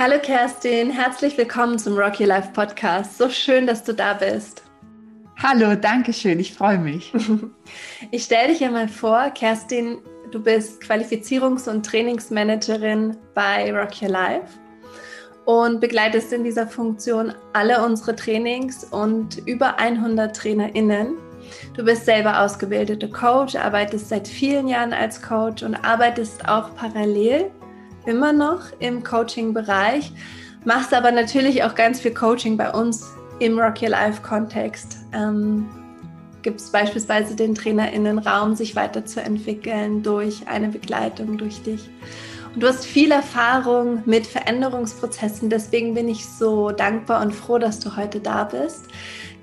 Hallo 0.00 0.20
Kerstin, 0.22 0.90
herzlich 0.90 1.36
willkommen 1.36 1.76
zum 1.76 1.98
Rock 1.98 2.20
Your 2.20 2.28
Life 2.28 2.50
Podcast. 2.52 3.18
So 3.18 3.28
schön, 3.28 3.66
dass 3.66 3.82
du 3.82 3.92
da 3.92 4.14
bist. 4.14 4.62
Hallo, 5.42 5.74
danke 5.74 6.12
schön, 6.12 6.38
ich 6.38 6.54
freue 6.54 6.78
mich. 6.78 7.12
Ich 8.12 8.22
stelle 8.22 8.48
dich 8.48 8.60
ja 8.60 8.70
mal 8.70 8.86
vor, 8.86 9.30
Kerstin, 9.30 9.98
du 10.30 10.40
bist 10.40 10.80
Qualifizierungs- 10.82 11.68
und 11.68 11.84
Trainingsmanagerin 11.84 13.16
bei 13.34 13.72
Rock 13.76 14.00
Your 14.00 14.10
Life 14.10 14.46
und 15.46 15.80
begleitest 15.80 16.32
in 16.32 16.44
dieser 16.44 16.68
Funktion 16.68 17.34
alle 17.52 17.84
unsere 17.84 18.14
Trainings 18.14 18.84
und 18.84 19.38
über 19.48 19.80
100 19.80 20.36
TrainerInnen. 20.36 21.16
Du 21.74 21.84
bist 21.84 22.04
selber 22.04 22.40
ausgebildete 22.40 23.10
Coach, 23.10 23.56
arbeitest 23.56 24.10
seit 24.10 24.28
vielen 24.28 24.68
Jahren 24.68 24.92
als 24.92 25.20
Coach 25.20 25.64
und 25.64 25.74
arbeitest 25.74 26.48
auch 26.48 26.72
parallel 26.76 27.50
immer 28.08 28.32
noch 28.32 28.62
im 28.80 29.04
Coaching-Bereich, 29.04 30.12
machst 30.64 30.94
aber 30.94 31.12
natürlich 31.12 31.62
auch 31.62 31.74
ganz 31.74 32.00
viel 32.00 32.14
Coaching 32.14 32.56
bei 32.56 32.70
uns 32.70 33.06
im 33.38 33.58
Rock 33.58 33.82
Your 33.82 33.90
Life 33.90 34.22
Kontext. 34.22 34.96
Ähm, 35.12 35.68
Gibt 36.42 36.60
es 36.60 36.70
beispielsweise 36.70 37.36
den 37.36 37.54
TrainerInnen 37.54 38.18
Raum, 38.18 38.56
sich 38.56 38.74
weiterzuentwickeln 38.74 40.02
durch 40.02 40.48
eine 40.48 40.68
Begleitung 40.68 41.36
durch 41.36 41.62
dich. 41.62 41.90
Und 42.54 42.62
du 42.62 42.68
hast 42.68 42.86
viel 42.86 43.12
Erfahrung 43.12 44.02
mit 44.06 44.26
Veränderungsprozessen, 44.26 45.50
deswegen 45.50 45.92
bin 45.92 46.08
ich 46.08 46.26
so 46.26 46.70
dankbar 46.70 47.20
und 47.22 47.34
froh, 47.34 47.58
dass 47.58 47.78
du 47.78 47.96
heute 47.96 48.20
da 48.20 48.44
bist. 48.44 48.86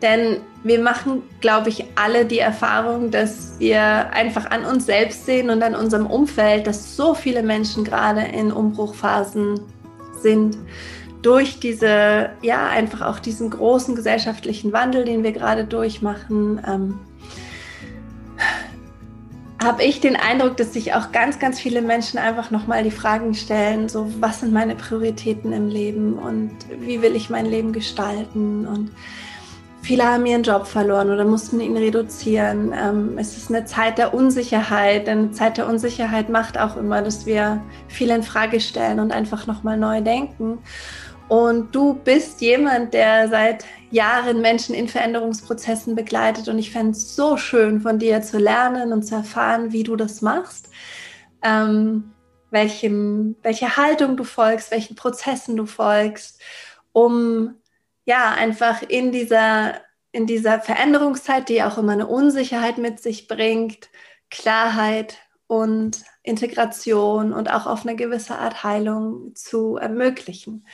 Denn 0.02 0.38
wir 0.64 0.80
machen, 0.80 1.24
glaube 1.42 1.70
ich, 1.70 1.86
alle 1.96 2.26
die 2.26 2.40
Erfahrung, 2.40 3.12
dass 3.12 3.60
wir 3.60 4.12
einfach 4.12 4.50
an 4.50 4.66
uns 4.66 4.86
selbst 4.86 5.26
sehen 5.26 5.50
und 5.50 5.62
an 5.62 5.76
unserem 5.76 6.08
Umfeld, 6.08 6.68
dass 6.68 6.96
so 6.96 7.14
viele 7.14 7.44
Menschen 7.44 7.84
gerade 7.84 8.22
in 8.22 8.52
Umbruchphasen 8.52 9.62
sind. 10.22 10.58
Durch 11.22 11.60
diese, 11.60 12.30
ja, 12.42 12.68
einfach 12.68 13.02
auch 13.02 13.20
diesen 13.20 13.50
großen 13.50 13.96
gesellschaftlichen 13.96 14.74
Wandel, 14.74 15.06
den 15.06 15.24
wir 15.24 15.32
gerade 15.32 15.66
durchmachen, 15.66 16.62
ähm, 16.68 17.00
habe 19.64 19.84
ich 19.84 20.00
den 20.00 20.16
Eindruck, 20.16 20.58
dass 20.58 20.74
sich 20.74 20.94
auch 20.94 21.12
ganz, 21.12 21.40
ganz 21.40 21.60
viele 21.60 21.82
Menschen 21.82 22.20
einfach 22.20 22.52
nochmal 22.52 22.84
die 22.84 22.92
Fragen 22.92 23.34
stellen, 23.34 23.90
so 23.90 24.12
was 24.20 24.42
sind 24.42 24.54
meine 24.54 24.76
Prioritäten 24.76 25.54
im 25.54 25.68
Leben 25.68 26.14
und 26.14 26.52
wie 26.80 27.02
will 27.02 27.16
ich 27.16 27.30
mein 27.30 27.46
Leben 27.46 27.74
gestalten 27.74 28.68
und 28.68 28.92
Viele 29.86 30.04
haben 30.04 30.26
ihren 30.26 30.42
Job 30.42 30.66
verloren 30.66 31.12
oder 31.12 31.26
mussten 31.26 31.60
ihn 31.60 31.78
reduzieren. 31.78 32.74
Ähm, 32.76 33.20
es 33.20 33.38
ist 33.38 33.52
eine 33.52 33.66
Zeit 33.66 34.00
der 34.00 34.16
Unsicherheit. 34.16 35.06
Denn 35.06 35.20
eine 35.20 35.32
Zeit 35.32 35.58
der 35.58 35.68
Unsicherheit 35.68 36.28
macht 36.28 36.58
auch 36.58 36.76
immer, 36.76 37.04
dass 37.04 37.28
wir 37.28 37.62
viel 37.88 38.10
in 38.10 38.24
Frage 38.24 38.60
stellen 38.60 39.00
und 39.00 39.12
einfach 39.12 39.46
nochmal 39.46 39.78
neu 39.78 40.02
denken. 40.02 40.58
Und 41.28 41.76
du 41.76 41.94
bist 41.94 42.42
jemand, 42.42 42.96
der 42.96 43.30
seit 43.30 43.66
Jahren 43.92 44.42
Menschen 44.42 44.74
in 44.74 44.88
Veränderungsprozessen 44.88 45.94
begleitet. 45.94 46.48
Und 46.48 46.58
ich 46.58 46.72
fände 46.72 46.94
es 46.94 47.16
so 47.16 47.38
schön, 47.38 47.80
von 47.80 48.00
dir 48.00 48.24
zu 48.24 48.40
lernen 48.40 48.92
und 48.92 49.04
zu 49.04 49.14
erfahren, 49.14 49.72
wie 49.72 49.84
du 49.84 49.96
das 49.96 50.24
machst. 50.24 50.68
Ähm, 51.44 52.12
welchem, 52.50 53.36
welche 53.44 53.78
Haltung 53.78 54.18
du 54.18 54.24
folgst, 54.24 54.72
welchen 54.72 54.96
Prozessen 54.96 55.56
du 55.56 55.68
folgst, 55.68 56.42
um 56.92 57.54
ja, 58.06 58.32
einfach 58.32 58.82
in 58.84 59.12
dieser, 59.12 59.82
in 60.12 60.28
dieser 60.28 60.62
Veränderungszeit, 60.62 61.50
die 61.50 61.64
auch 61.64 61.78
immer 61.78 61.94
eine 61.94 62.08
Unsicherheit 62.08 62.78
mit 62.78 63.00
sich 63.00 63.28
bringt, 63.28 63.90
Klarheit 64.30 65.18
und 65.48 66.04
Integration 66.24 67.34
und 67.34 67.52
auch 67.52 67.66
auf 67.68 67.86
eine 67.86 67.96
gewisse 67.96 68.38
Art 68.38 68.64
Heilung 68.64 69.36
zu 69.36 69.78
ermöglichen. 69.78 70.68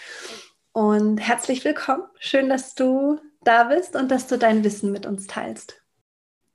Und 0.73 1.17
herzlich 1.17 1.65
willkommen. 1.65 2.03
Schön, 2.19 2.47
dass 2.47 2.75
du 2.75 3.19
da 3.43 3.65
bist 3.65 3.95
und 3.95 4.09
dass 4.09 4.27
du 4.27 4.37
dein 4.37 4.63
Wissen 4.63 4.91
mit 4.91 5.05
uns 5.05 5.27
teilst. 5.27 5.81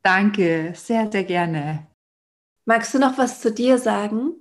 Danke, 0.03 0.73
sehr, 0.75 1.11
sehr 1.11 1.25
gerne. 1.25 1.87
Magst 2.65 2.95
du 2.95 2.99
noch 2.99 3.19
was 3.19 3.41
zu 3.41 3.53
dir 3.53 3.79
sagen? 3.79 4.35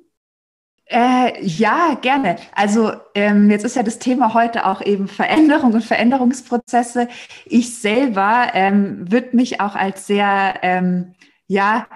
Äh, 0.87 1.43
ja, 1.43 1.95
gerne. 1.99 2.37
Also 2.53 2.93
ähm, 3.15 3.49
jetzt 3.49 3.65
ist 3.65 3.75
ja 3.75 3.81
das 3.83 3.97
Thema 3.97 4.33
heute 4.35 4.65
auch 4.67 4.81
eben 4.81 5.07
Veränderung 5.07 5.73
und 5.73 5.83
Veränderungsprozesse. 5.83 7.07
Ich 7.45 7.79
selber 7.79 8.49
ähm, 8.53 9.11
würde 9.11 9.35
mich 9.35 9.61
auch 9.61 9.75
als 9.75 10.05
sehr, 10.05 10.59
ähm, 10.61 11.15
ja, 11.47 11.87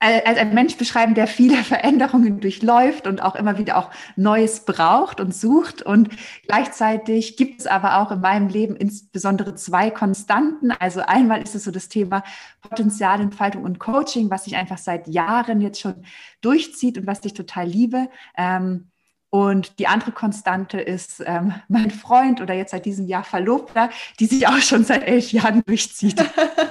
als 0.00 0.38
ein 0.38 0.54
Mensch 0.54 0.76
beschreiben, 0.76 1.14
der 1.14 1.26
viele 1.26 1.56
Veränderungen 1.64 2.40
durchläuft 2.40 3.06
und 3.06 3.22
auch 3.22 3.34
immer 3.34 3.58
wieder 3.58 3.76
auch 3.76 3.90
Neues 4.16 4.64
braucht 4.64 5.20
und 5.20 5.34
sucht. 5.34 5.82
Und 5.82 6.08
gleichzeitig 6.46 7.36
gibt 7.36 7.60
es 7.60 7.66
aber 7.66 7.98
auch 7.98 8.10
in 8.10 8.20
meinem 8.20 8.48
Leben 8.48 8.76
insbesondere 8.76 9.54
zwei 9.54 9.90
Konstanten. 9.90 10.72
Also 10.72 11.00
einmal 11.00 11.42
ist 11.42 11.54
es 11.54 11.64
so 11.64 11.70
das 11.70 11.88
Thema 11.88 12.24
Potenzialentfaltung 12.62 13.62
und 13.62 13.78
Coaching, 13.78 14.30
was 14.30 14.44
sich 14.44 14.56
einfach 14.56 14.78
seit 14.78 15.06
Jahren 15.06 15.60
jetzt 15.60 15.80
schon 15.80 16.04
durchzieht 16.40 16.96
und 16.96 17.06
was 17.06 17.24
ich 17.24 17.34
total 17.34 17.66
liebe. 17.66 18.08
Ähm, 18.36 18.86
und 19.28 19.78
die 19.78 19.86
andere 19.86 20.10
Konstante 20.10 20.80
ist 20.80 21.22
ähm, 21.24 21.54
mein 21.68 21.92
Freund 21.92 22.40
oder 22.40 22.54
jetzt 22.54 22.72
seit 22.72 22.84
diesem 22.84 23.06
Jahr 23.06 23.22
Verlobter, 23.22 23.90
die 24.18 24.26
sich 24.26 24.48
auch 24.48 24.58
schon 24.58 24.84
seit 24.84 25.04
elf 25.04 25.30
Jahren 25.30 25.62
durchzieht. 25.64 26.20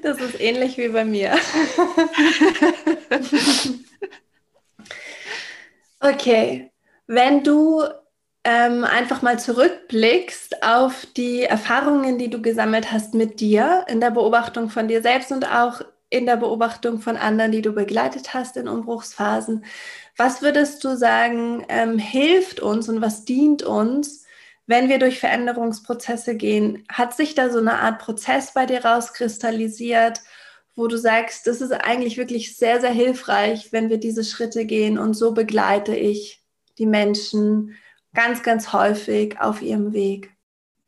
Das 0.02 0.20
ist 0.20 0.40
ähnlich 0.40 0.78
wie 0.78 0.88
bei 0.88 1.04
mir. 1.04 1.34
okay, 6.00 6.70
wenn 7.06 7.44
du 7.44 7.82
ähm, 8.44 8.84
einfach 8.84 9.20
mal 9.22 9.38
zurückblickst 9.38 10.62
auf 10.62 11.06
die 11.16 11.42
Erfahrungen, 11.42 12.18
die 12.18 12.30
du 12.30 12.40
gesammelt 12.40 12.90
hast 12.90 13.14
mit 13.14 13.40
dir 13.40 13.84
in 13.88 14.00
der 14.00 14.10
Beobachtung 14.10 14.70
von 14.70 14.88
dir 14.88 15.02
selbst 15.02 15.30
und 15.32 15.44
auch 15.44 15.82
in 16.08 16.26
der 16.26 16.36
Beobachtung 16.36 17.00
von 17.00 17.16
anderen, 17.16 17.52
die 17.52 17.62
du 17.62 17.72
begleitet 17.72 18.34
hast 18.34 18.56
in 18.56 18.66
Umbruchsphasen. 18.68 19.64
Was 20.16 20.42
würdest 20.42 20.82
du 20.84 20.96
sagen, 20.96 21.64
ähm, 21.68 21.98
hilft 21.98 22.60
uns 22.60 22.88
und 22.88 23.00
was 23.00 23.24
dient 23.24 23.62
uns, 23.62 24.24
wenn 24.70 24.88
wir 24.88 25.00
durch 25.00 25.18
Veränderungsprozesse 25.18 26.36
gehen, 26.36 26.84
hat 26.88 27.12
sich 27.14 27.34
da 27.34 27.50
so 27.50 27.58
eine 27.58 27.80
Art 27.80 27.98
Prozess 27.98 28.54
bei 28.54 28.66
dir 28.66 28.84
rauskristallisiert, 28.84 30.20
wo 30.76 30.86
du 30.86 30.96
sagst, 30.96 31.48
das 31.48 31.60
ist 31.60 31.72
eigentlich 31.72 32.16
wirklich 32.16 32.56
sehr, 32.56 32.80
sehr 32.80 32.92
hilfreich, 32.92 33.72
wenn 33.72 33.90
wir 33.90 33.98
diese 33.98 34.22
Schritte 34.22 34.64
gehen 34.66 34.96
und 34.96 35.14
so 35.14 35.34
begleite 35.34 35.96
ich 35.96 36.44
die 36.78 36.86
Menschen 36.86 37.74
ganz, 38.14 38.44
ganz 38.44 38.72
häufig 38.72 39.40
auf 39.40 39.60
ihrem 39.60 39.92
Weg? 39.92 40.30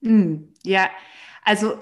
Hm, 0.00 0.54
ja, 0.62 0.88
also 1.44 1.72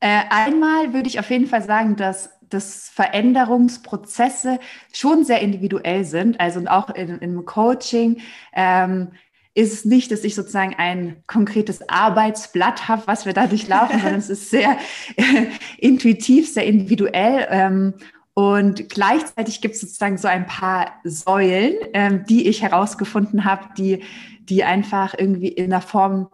äh, 0.00 0.22
einmal 0.30 0.94
würde 0.94 1.08
ich 1.08 1.20
auf 1.20 1.30
jeden 1.30 1.46
Fall 1.46 1.62
sagen, 1.62 1.94
dass 1.96 2.30
dass 2.50 2.88
Veränderungsprozesse 2.88 4.58
schon 4.92 5.24
sehr 5.24 5.40
individuell 5.40 6.04
sind. 6.04 6.40
Also 6.40 6.60
auch 6.66 6.90
in, 6.90 7.20
im 7.20 7.44
Coaching 7.44 8.22
ähm, 8.52 9.12
ist 9.54 9.72
es 9.72 9.84
nicht, 9.84 10.12
dass 10.12 10.24
ich 10.24 10.34
sozusagen 10.34 10.74
ein 10.78 11.22
konkretes 11.26 11.88
Arbeitsblatt 11.88 12.88
habe, 12.88 13.02
was 13.06 13.26
wir 13.26 13.32
da 13.32 13.46
durchlaufen, 13.46 13.98
sondern 14.00 14.20
es 14.20 14.30
ist 14.30 14.50
sehr 14.50 14.76
äh, 15.16 15.46
intuitiv, 15.78 16.52
sehr 16.52 16.66
individuell. 16.66 17.46
Ähm, 17.50 17.94
und 18.34 18.88
gleichzeitig 18.88 19.60
gibt 19.60 19.74
es 19.74 19.80
sozusagen 19.80 20.18
so 20.18 20.28
ein 20.28 20.46
paar 20.46 20.92
Säulen, 21.04 21.74
ähm, 21.92 22.24
die 22.28 22.48
ich 22.48 22.62
herausgefunden 22.62 23.44
habe, 23.44 23.68
die, 23.76 24.04
die 24.40 24.62
einfach 24.64 25.14
irgendwie 25.18 25.48
in 25.48 25.70
der 25.70 25.80
Form 25.80 26.28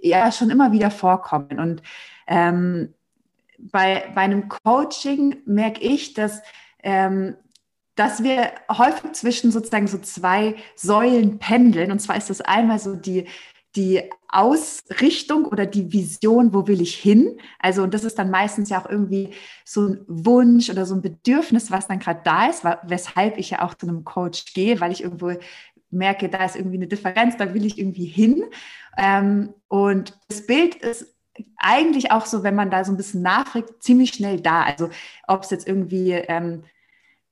ja 0.00 0.32
schon 0.32 0.50
immer 0.50 0.72
wieder 0.72 0.90
vorkommen. 0.90 1.60
Und 1.60 1.82
ähm, 2.26 2.94
bei, 3.58 4.10
bei 4.14 4.22
einem 4.22 4.48
Coaching 4.48 5.36
merke 5.44 5.80
ich, 5.80 6.14
dass 6.14 6.42
ähm, 6.82 7.36
dass 7.94 8.22
wir 8.22 8.52
häufig 8.70 9.12
zwischen 9.12 9.50
sozusagen 9.50 9.86
so 9.86 9.98
zwei 9.98 10.54
Säulen 10.76 11.38
pendeln. 11.38 11.92
Und 11.92 12.00
zwar 12.00 12.16
ist 12.16 12.30
das 12.30 12.40
einmal 12.40 12.78
so 12.78 12.94
die, 12.94 13.26
die 13.76 14.02
Ausrichtung 14.28 15.44
oder 15.44 15.66
die 15.66 15.92
Vision, 15.92 16.54
wo 16.54 16.66
will 16.66 16.80
ich 16.80 16.94
hin? 16.94 17.38
Also, 17.58 17.82
und 17.82 17.94
das 17.94 18.04
ist 18.04 18.18
dann 18.18 18.30
meistens 18.30 18.70
ja 18.70 18.82
auch 18.82 18.88
irgendwie 18.88 19.30
so 19.64 19.88
ein 19.88 20.04
Wunsch 20.06 20.70
oder 20.70 20.86
so 20.86 20.94
ein 20.94 21.02
Bedürfnis, 21.02 21.70
was 21.70 21.86
dann 21.86 21.98
gerade 21.98 22.20
da 22.24 22.46
ist, 22.46 22.64
weshalb 22.84 23.38
ich 23.38 23.50
ja 23.50 23.62
auch 23.62 23.74
zu 23.74 23.86
einem 23.86 24.04
Coach 24.04 24.52
gehe, 24.54 24.80
weil 24.80 24.92
ich 24.92 25.02
irgendwo 25.02 25.32
merke, 25.90 26.28
da 26.28 26.44
ist 26.44 26.56
irgendwie 26.56 26.76
eine 26.76 26.86
Differenz, 26.86 27.36
da 27.36 27.52
will 27.52 27.66
ich 27.66 27.78
irgendwie 27.78 28.06
hin. 28.06 28.44
Ähm, 28.96 29.54
und 29.68 30.18
das 30.28 30.46
Bild 30.46 30.76
ist 30.76 31.14
eigentlich 31.56 32.10
auch 32.10 32.26
so, 32.26 32.42
wenn 32.42 32.54
man 32.54 32.70
da 32.70 32.84
so 32.84 32.92
ein 32.92 32.96
bisschen 32.96 33.22
nachfragt, 33.22 33.82
ziemlich 33.82 34.12
schnell 34.12 34.40
da. 34.40 34.62
Also, 34.62 34.90
ob 35.26 35.42
es 35.44 35.50
jetzt 35.50 35.66
irgendwie 35.66 36.12
ähm, 36.12 36.64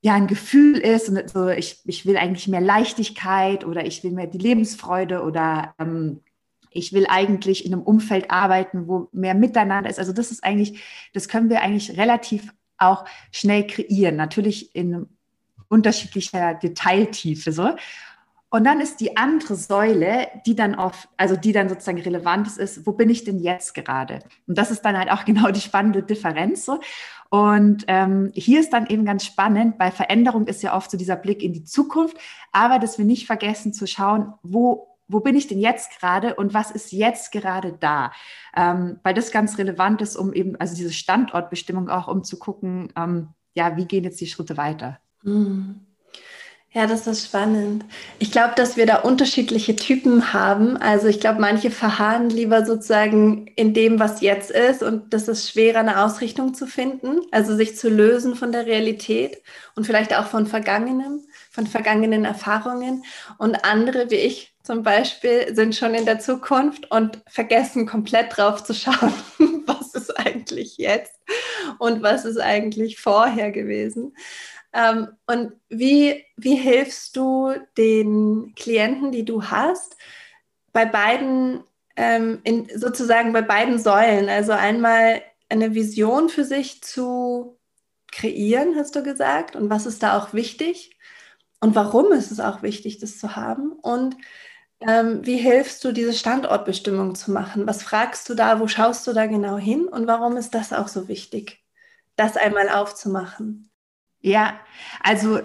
ja 0.01 0.15
ein 0.15 0.27
Gefühl 0.27 0.77
ist 0.77 1.09
und 1.09 1.29
so, 1.29 1.49
ich, 1.49 1.79
ich 1.85 2.05
will 2.05 2.17
eigentlich 2.17 2.47
mehr 2.47 2.61
Leichtigkeit 2.61 3.65
oder 3.65 3.85
ich 3.85 4.03
will 4.03 4.11
mehr 4.11 4.27
die 4.27 4.39
Lebensfreude 4.39 5.21
oder 5.21 5.75
ähm, 5.79 6.21
ich 6.71 6.93
will 6.93 7.05
eigentlich 7.07 7.65
in 7.65 7.73
einem 7.73 7.83
Umfeld 7.83 8.31
arbeiten, 8.31 8.87
wo 8.87 9.09
mehr 9.11 9.35
Miteinander 9.35 9.89
ist. 9.89 9.99
Also 9.99 10.13
das 10.13 10.31
ist 10.31 10.43
eigentlich, 10.43 10.81
das 11.13 11.27
können 11.27 11.49
wir 11.49 11.61
eigentlich 11.61 11.97
relativ 11.97 12.51
auch 12.77 13.05
schnell 13.31 13.67
kreieren, 13.67 14.15
natürlich 14.15 14.75
in 14.75 15.07
unterschiedlicher 15.67 16.55
Detailtiefe 16.55 17.51
so. 17.51 17.69
Und 18.53 18.65
dann 18.65 18.81
ist 18.81 18.99
die 18.99 19.15
andere 19.15 19.55
Säule, 19.55 20.27
die 20.45 20.55
dann 20.55 20.75
auf, 20.75 21.07
also 21.15 21.37
die 21.37 21.53
dann 21.53 21.69
sozusagen 21.69 22.01
relevant 22.01 22.57
ist, 22.57 22.85
wo 22.85 22.91
bin 22.91 23.09
ich 23.09 23.23
denn 23.23 23.39
jetzt 23.39 23.73
gerade? 23.73 24.19
Und 24.45 24.57
das 24.57 24.71
ist 24.71 24.81
dann 24.81 24.97
halt 24.97 25.09
auch 25.09 25.23
genau 25.25 25.51
die 25.51 25.61
spannende 25.61 26.03
Differenz. 26.03 26.69
Und 27.29 27.85
ähm, 27.87 28.29
hier 28.33 28.59
ist 28.59 28.73
dann 28.73 28.87
eben 28.87 29.05
ganz 29.05 29.25
spannend, 29.25 29.77
bei 29.77 29.89
Veränderung 29.89 30.47
ist 30.47 30.61
ja 30.63 30.75
oft 30.75 30.91
so 30.91 30.97
dieser 30.97 31.15
Blick 31.15 31.41
in 31.41 31.53
die 31.53 31.63
Zukunft, 31.63 32.17
aber 32.51 32.77
dass 32.77 32.97
wir 32.97 33.05
nicht 33.05 33.25
vergessen 33.25 33.73
zu 33.73 33.87
schauen, 33.87 34.33
wo 34.43 34.89
wo 35.07 35.19
bin 35.19 35.35
ich 35.35 35.47
denn 35.47 35.59
jetzt 35.59 35.99
gerade 35.99 36.35
und 36.35 36.53
was 36.53 36.71
ist 36.71 36.93
jetzt 36.93 37.33
gerade 37.33 37.73
da? 37.73 38.13
Ähm, 38.55 38.97
weil 39.03 39.13
das 39.13 39.33
ganz 39.33 39.57
relevant 39.57 40.01
ist, 40.01 40.15
um 40.15 40.31
eben, 40.31 40.55
also 40.55 40.73
diese 40.73 40.93
Standortbestimmung 40.93 41.89
auch, 41.89 42.07
um 42.07 42.23
zu 42.23 42.39
gucken, 42.39 42.93
ähm, 42.95 43.27
ja, 43.53 43.75
wie 43.75 43.83
gehen 43.83 44.05
jetzt 44.05 44.21
die 44.21 44.27
Schritte 44.27 44.55
weiter? 44.55 44.99
Mhm. 45.23 45.81
Ja, 46.73 46.87
das 46.87 47.05
ist 47.05 47.25
spannend. 47.25 47.83
Ich 48.17 48.31
glaube, 48.31 48.53
dass 48.55 48.77
wir 48.77 48.85
da 48.85 48.99
unterschiedliche 49.01 49.75
Typen 49.75 50.31
haben. 50.31 50.77
Also 50.77 51.07
ich 51.07 51.19
glaube, 51.19 51.41
manche 51.41 51.69
verharren 51.69 52.29
lieber 52.29 52.65
sozusagen 52.65 53.47
in 53.57 53.73
dem, 53.73 53.99
was 53.99 54.21
jetzt 54.21 54.51
ist 54.51 54.81
und 54.81 55.13
das 55.13 55.27
ist 55.27 55.49
schwerer, 55.51 55.79
eine 55.79 56.01
Ausrichtung 56.01 56.53
zu 56.53 56.67
finden, 56.67 57.19
also 57.31 57.57
sich 57.57 57.75
zu 57.75 57.89
lösen 57.89 58.35
von 58.35 58.53
der 58.53 58.67
Realität 58.67 59.41
und 59.75 59.85
vielleicht 59.85 60.15
auch 60.15 60.27
von 60.27 60.47
Vergangenem, 60.47 61.19
von 61.51 61.67
vergangenen 61.67 62.23
Erfahrungen. 62.23 63.03
Und 63.37 63.65
andere, 63.65 64.09
wie 64.09 64.15
ich 64.15 64.53
zum 64.63 64.81
Beispiel, 64.81 65.53
sind 65.53 65.75
schon 65.75 65.93
in 65.93 66.05
der 66.05 66.19
Zukunft 66.19 66.89
und 66.89 67.19
vergessen 67.27 67.85
komplett 67.85 68.37
drauf 68.37 68.63
zu 68.63 68.73
schauen, 68.73 69.13
was 69.65 69.93
ist 69.93 70.17
eigentlich 70.17 70.77
jetzt 70.77 71.19
und 71.79 72.01
was 72.01 72.23
ist 72.23 72.39
eigentlich 72.39 72.97
vorher 72.97 73.51
gewesen. 73.51 74.13
Ähm, 74.73 75.09
und 75.27 75.53
wie, 75.69 76.25
wie 76.37 76.55
hilfst 76.55 77.15
du 77.15 77.53
den 77.77 78.53
Klienten, 78.55 79.11
die 79.11 79.25
du 79.25 79.43
hast, 79.43 79.97
bei 80.73 80.85
beiden, 80.85 81.63
ähm, 81.95 82.39
in, 82.43 82.67
sozusagen 82.75 83.33
bei 83.33 83.41
beiden 83.41 83.79
Säulen? 83.79 84.29
Also 84.29 84.53
einmal 84.53 85.21
eine 85.49 85.73
Vision 85.75 86.29
für 86.29 86.45
sich 86.45 86.81
zu 86.83 87.59
kreieren, 88.11 88.75
hast 88.75 88.95
du 88.95 89.03
gesagt, 89.03 89.55
und 89.55 89.69
was 89.69 89.85
ist 89.85 90.03
da 90.03 90.17
auch 90.17 90.33
wichtig? 90.33 90.97
Und 91.61 91.75
warum 91.75 92.11
ist 92.11 92.31
es 92.31 92.39
auch 92.39 92.63
wichtig, 92.63 92.99
das 92.99 93.19
zu 93.19 93.35
haben? 93.35 93.73
Und 93.73 94.17
ähm, 94.81 95.25
wie 95.25 95.37
hilfst 95.37 95.83
du, 95.85 95.91
diese 95.93 96.13
Standortbestimmung 96.13 97.15
zu 97.15 97.31
machen? 97.31 97.67
Was 97.67 97.83
fragst 97.83 98.29
du 98.29 98.35
da? 98.35 98.59
Wo 98.59 98.67
schaust 98.67 99.07
du 99.07 99.13
da 99.13 99.27
genau 99.27 99.57
hin? 99.57 99.87
Und 99.87 100.07
warum 100.07 100.37
ist 100.37 100.55
das 100.55 100.73
auch 100.73 100.87
so 100.87 101.07
wichtig, 101.07 101.63
das 102.15 102.37
einmal 102.37 102.69
aufzumachen? 102.69 103.70
Ja, 104.21 104.53
also 105.03 105.39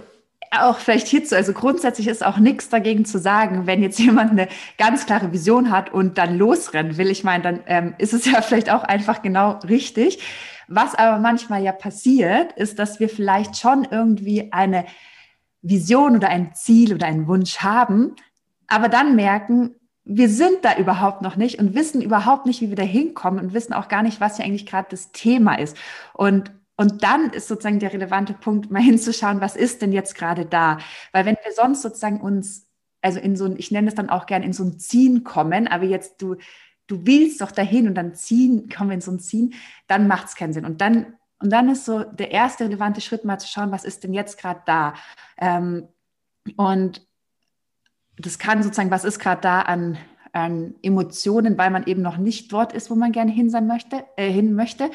auch 0.51 0.79
vielleicht 0.79 1.09
hierzu, 1.09 1.35
also 1.35 1.53
grundsätzlich 1.53 2.09
ist 2.09 2.25
auch 2.25 2.39
nichts 2.39 2.69
dagegen 2.69 3.05
zu 3.05 3.19
sagen, 3.19 3.67
wenn 3.67 3.83
jetzt 3.83 3.99
jemand 3.99 4.31
eine 4.31 4.49
ganz 4.79 5.07
klare 5.07 5.33
Vision 5.33 5.71
hat 5.71 5.93
und 5.93 6.19
dann 6.19 6.39
losrennen 6.39 6.97
will. 6.97 7.11
Ich 7.11 7.25
meine, 7.25 7.43
dann 7.43 7.61
ähm, 7.67 7.95
ist 7.99 8.15
es 8.15 8.25
ja 8.31 8.43
vielleicht 8.43 8.71
auch 8.71 8.85
einfach 8.85 9.23
genau 9.23 9.59
richtig. 9.69 10.23
Was 10.69 10.95
aber 10.95 11.19
manchmal 11.19 11.63
ja 11.63 11.73
passiert, 11.73 12.53
ist, 12.53 12.79
dass 12.79 12.99
wir 12.99 13.09
vielleicht 13.09 13.57
schon 13.57 13.87
irgendwie 13.91 14.53
eine 14.53 14.85
Vision 15.63 16.17
oder 16.17 16.29
ein 16.29 16.55
Ziel 16.55 16.95
oder 16.95 17.07
einen 17.07 17.29
Wunsch 17.29 17.59
haben, 17.59 18.15
aber 18.69 18.89
dann 18.89 19.17
merken, 19.17 19.75
wir 20.05 20.29
sind 20.29 20.59
da 20.65 20.77
überhaupt 20.77 21.23
noch 21.23 21.37
nicht 21.37 21.59
und 21.59 21.75
wissen 21.75 22.01
überhaupt 22.01 22.47
nicht, 22.47 22.61
wie 22.61 22.69
wir 22.69 22.77
da 22.77 22.85
hinkommen 22.85 23.41
und 23.41 23.55
wissen 23.55 23.73
auch 23.73 23.89
gar 23.89 24.03
nicht, 24.03 24.21
was 24.21 24.39
ja 24.39 24.45
eigentlich 24.45 24.67
gerade 24.67 24.87
das 24.91 25.11
Thema 25.11 25.59
ist. 25.59 25.77
Und 26.15 26.53
und 26.77 27.03
dann 27.03 27.31
ist 27.31 27.49
sozusagen 27.49 27.79
der 27.79 27.93
relevante 27.93 28.35
Punkt, 28.35 28.71
mal 28.71 28.83
hinzuschauen, 28.83 29.41
was 29.41 29.57
ist 29.57 29.83
denn 29.83 29.93
jetzt 29.93 30.15
gerade 30.15 30.45
da? 30.45 30.79
Weil 31.13 31.25
wenn 31.25 31.37
wir 31.43 31.53
sonst 31.53 31.83
sozusagen 31.83 32.21
uns, 32.21 32.67
also 33.01 33.19
in 33.19 33.37
so 33.37 33.47
ein, 33.47 33.57
ich 33.57 33.71
nenne 33.71 33.89
es 33.89 33.95
dann 33.95 34.11
auch 34.11 34.27
gern 34.27 34.43
in 34.43 34.53
so 34.53 34.65
ein 34.65 34.79
Ziehen 34.79 35.25
kommen, 35.25 35.69
aber 35.69 35.85
jetzt 35.85 36.21
du, 36.21 36.37
du 36.87 37.07
willst 37.07 37.41
doch 37.41 37.51
dahin 37.51 37.89
und 37.89 37.95
dann 37.95 38.15
ziehen, 38.15 38.69
kommen 38.69 38.91
wir 38.91 38.95
in 38.95 39.01
so 39.01 39.11
ein 39.11 39.21
Ziehen, 39.21 39.55
dann 39.87 40.07
macht 40.07 40.29
es 40.29 40.35
keinen 40.35 40.53
Sinn. 40.53 40.67
Und 40.67 40.81
dann, 40.81 41.15
und 41.39 41.51
dann 41.51 41.69
ist 41.69 41.85
so 41.85 42.05
der 42.05 42.31
erste 42.31 42.65
relevante 42.65 43.01
Schritt 43.01 43.25
mal 43.25 43.39
zu 43.39 43.49
schauen, 43.49 43.73
was 43.73 43.85
ist 43.85 44.05
denn 44.05 44.13
jetzt 44.13 44.39
gerade 44.39 44.61
da? 44.67 44.95
Ähm, 45.39 45.89
und 46.57 47.07
das 48.19 48.39
kann 48.39 48.63
sozusagen, 48.63 48.91
was 48.91 49.05
ist 49.05 49.19
gerade 49.19 49.41
da 49.41 49.63
an, 49.63 49.99
an 50.33 50.75
Emotionen, 50.83 51.59
weil 51.59 51.71
man 51.71 51.87
eben 51.87 52.03
noch 52.03 52.19
nicht 52.19 52.53
dort 52.53 52.73
ist, 52.73 52.91
wo 52.91 52.95
man 52.95 53.13
gerne 53.13 53.33
hin 53.33 53.51
sein 53.51 53.67
möchte, 53.67 54.05
äh, 54.17 54.31
hin 54.31 54.55
möchte. 54.55 54.91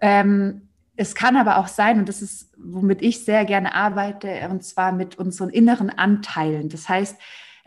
Ähm, 0.00 0.67
es 0.98 1.14
kann 1.14 1.36
aber 1.36 1.58
auch 1.58 1.68
sein, 1.68 2.00
und 2.00 2.08
das 2.08 2.22
ist, 2.22 2.52
womit 2.58 3.02
ich 3.02 3.24
sehr 3.24 3.44
gerne 3.44 3.72
arbeite, 3.72 4.48
und 4.50 4.64
zwar 4.64 4.90
mit 4.90 5.16
unseren 5.16 5.48
inneren 5.48 5.90
Anteilen. 5.90 6.68
Das 6.68 6.88
heißt, 6.88 7.16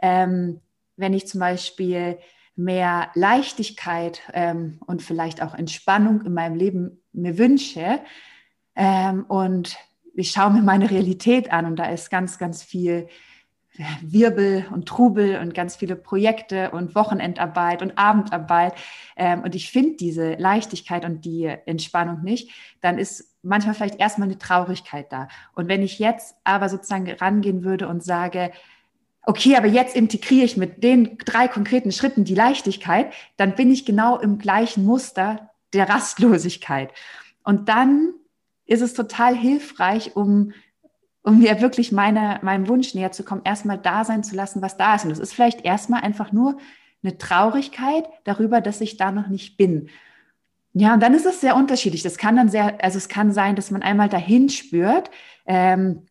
ähm, 0.02 0.60
wenn 0.98 1.14
ich 1.14 1.28
zum 1.28 1.40
Beispiel 1.40 2.20
mehr 2.58 3.10
Leichtigkeit 3.16 4.22
ähm, 4.34 4.82
und 4.86 5.02
vielleicht 5.02 5.42
auch 5.42 5.56
Entspannung 5.56 6.24
in 6.24 6.34
meinem 6.34 6.56
Leben 6.56 7.02
mir 7.14 7.38
wünsche 7.38 8.02
ähm, 8.76 9.24
und 9.30 9.78
ich 10.14 10.32
schaue 10.32 10.52
mir 10.52 10.62
meine 10.62 10.92
Realität 10.92 11.54
an 11.54 11.66
und 11.66 11.78
da 11.78 11.86
ist 11.86 12.10
ganz, 12.10 12.38
ganz 12.38 12.64
viel 12.64 13.08
Wirbel 14.02 14.66
und 14.72 14.88
Trubel 14.88 15.40
und 15.40 15.54
ganz 15.54 15.76
viele 15.78 15.96
Projekte 15.96 16.72
und 16.72 16.94
Wochenendarbeit 16.94 17.82
und 17.82 17.98
Abendarbeit 17.98 18.74
ähm, 19.16 19.44
und 19.44 19.56
ich 19.56 19.72
finde 19.72 19.96
diese 19.96 20.34
Leichtigkeit 20.34 21.06
und 21.06 21.24
die 21.24 21.46
Entspannung 21.46 22.22
nicht, 22.22 22.52
dann 22.82 22.98
ist 22.98 23.36
manchmal 23.44 23.76
vielleicht 23.76 24.00
erstmal 24.00 24.28
eine 24.28 24.38
Traurigkeit 24.38 25.12
da. 25.12 25.30
Und 25.54 25.68
wenn 25.68 25.82
ich 25.82 26.00
jetzt 26.00 26.36
aber 26.44 26.70
sozusagen 26.70 27.10
rangehen 27.12 27.64
würde 27.64 27.88
und 27.88 28.04
sage, 28.04 28.52
okay, 29.24 29.56
aber 29.56 29.68
jetzt 29.68 29.96
integriere 29.96 30.46
ich 30.46 30.58
mit 30.58 30.84
den 30.84 31.18
drei 31.26 31.48
konkreten 31.48 31.92
Schritten 31.92 32.26
die 32.26 32.36
Leichtigkeit, 32.36 33.14
dann 33.38 33.56
bin 33.56 33.72
ich 33.72 33.86
genau 33.86 34.18
im 34.18 34.38
gleichen 34.38 34.86
Muster 34.86 35.52
der 35.74 35.90
Rastlosigkeit. 35.90 36.92
Und 37.44 37.70
dann 37.70 38.14
ist 38.66 38.82
es 38.82 38.94
total 38.94 39.36
hilfreich, 39.36 40.16
um 40.16 40.54
um 41.24 41.40
mir 41.40 41.62
wirklich 41.62 41.92
meine, 41.92 42.40
meinem 42.42 42.68
Wunsch 42.68 42.94
näher 42.94 43.12
zu 43.12 43.24
kommen, 43.24 43.42
erstmal 43.44 43.78
da 43.78 44.04
sein 44.06 44.24
zu 44.24 44.36
lassen, 44.36 44.62
was 44.62 44.78
da 44.78 44.96
ist. 44.96 45.04
Und 45.04 45.12
das 45.12 45.20
ist 45.20 45.34
vielleicht 45.34 45.64
erstmal 45.64 46.02
einfach 46.02 46.32
nur 46.32 46.58
eine 47.04 47.18
Traurigkeit 47.18 48.06
darüber, 48.24 48.62
dass 48.62 48.82
ich 48.82 48.98
da 48.98 49.12
noch 49.12 49.28
nicht 49.28 49.58
bin. 49.58 49.90
Ja, 50.74 50.94
und 50.94 51.02
dann 51.02 51.14
ist 51.14 51.26
es 51.26 51.42
sehr 51.42 51.56
unterschiedlich. 51.56 52.02
Das 52.02 52.18
kann 52.18 52.36
dann 52.36 52.50
sehr, 52.50 52.84
also 52.84 52.98
es 52.98 53.10
kann 53.10 53.34
sein, 53.34 53.56
dass 53.56 53.72
man 53.72 53.82
einmal 53.82 54.10
dahin 54.10 54.50
spürt, 54.50 55.12
ähm, 55.46 56.06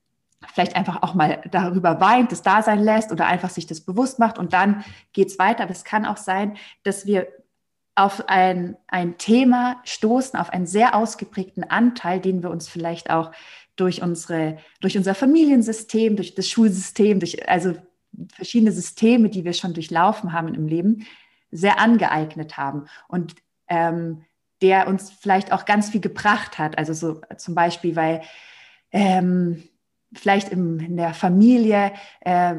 vielleicht 0.54 0.76
einfach 0.76 1.02
auch 1.02 1.14
mal 1.14 1.42
darüber 1.50 2.00
weint, 2.00 2.32
das 2.32 2.42
da 2.42 2.62
sein 2.62 2.80
lässt 2.80 3.12
oder 3.12 3.26
einfach 3.26 3.50
sich 3.50 3.66
das 3.66 3.80
bewusst 3.80 4.18
macht 4.18 4.38
und 4.38 4.52
dann 4.52 4.84
geht 5.12 5.28
es 5.28 5.38
weiter. 5.38 5.64
Aber 5.64 5.72
es 5.72 5.84
kann 5.84 6.06
auch 6.06 6.16
sein, 6.16 6.56
dass 6.82 7.06
wir 7.06 7.28
auf 7.94 8.28
ein, 8.28 8.76
ein 8.86 9.18
Thema 9.18 9.80
stoßen, 9.84 10.38
auf 10.38 10.50
einen 10.50 10.66
sehr 10.66 10.94
ausgeprägten 10.94 11.64
Anteil, 11.64 12.20
den 12.20 12.42
wir 12.42 12.50
uns 12.50 12.68
vielleicht 12.68 13.10
auch 13.10 13.32
durch, 13.80 14.02
unsere, 14.02 14.58
durch 14.80 14.96
unser 14.96 15.14
Familiensystem, 15.14 16.16
durch 16.16 16.34
das 16.34 16.48
Schulsystem, 16.48 17.18
durch 17.18 17.48
also 17.48 17.74
verschiedene 18.34 18.72
Systeme, 18.72 19.30
die 19.30 19.44
wir 19.44 19.52
schon 19.52 19.74
durchlaufen 19.74 20.32
haben 20.32 20.54
im 20.54 20.66
Leben, 20.66 21.06
sehr 21.50 21.80
angeeignet 21.80 22.56
haben 22.56 22.86
und 23.08 23.34
ähm, 23.68 24.24
der 24.62 24.88
uns 24.88 25.10
vielleicht 25.10 25.52
auch 25.52 25.64
ganz 25.64 25.90
viel 25.90 26.00
gebracht 26.00 26.58
hat. 26.58 26.76
Also 26.76 26.92
so 26.92 27.20
zum 27.38 27.54
Beispiel, 27.54 27.96
weil 27.96 28.22
ähm, 28.92 29.62
vielleicht 30.12 30.50
im, 30.50 30.78
in 30.80 30.96
der 30.96 31.14
Familie 31.14 31.92
äh, 32.20 32.56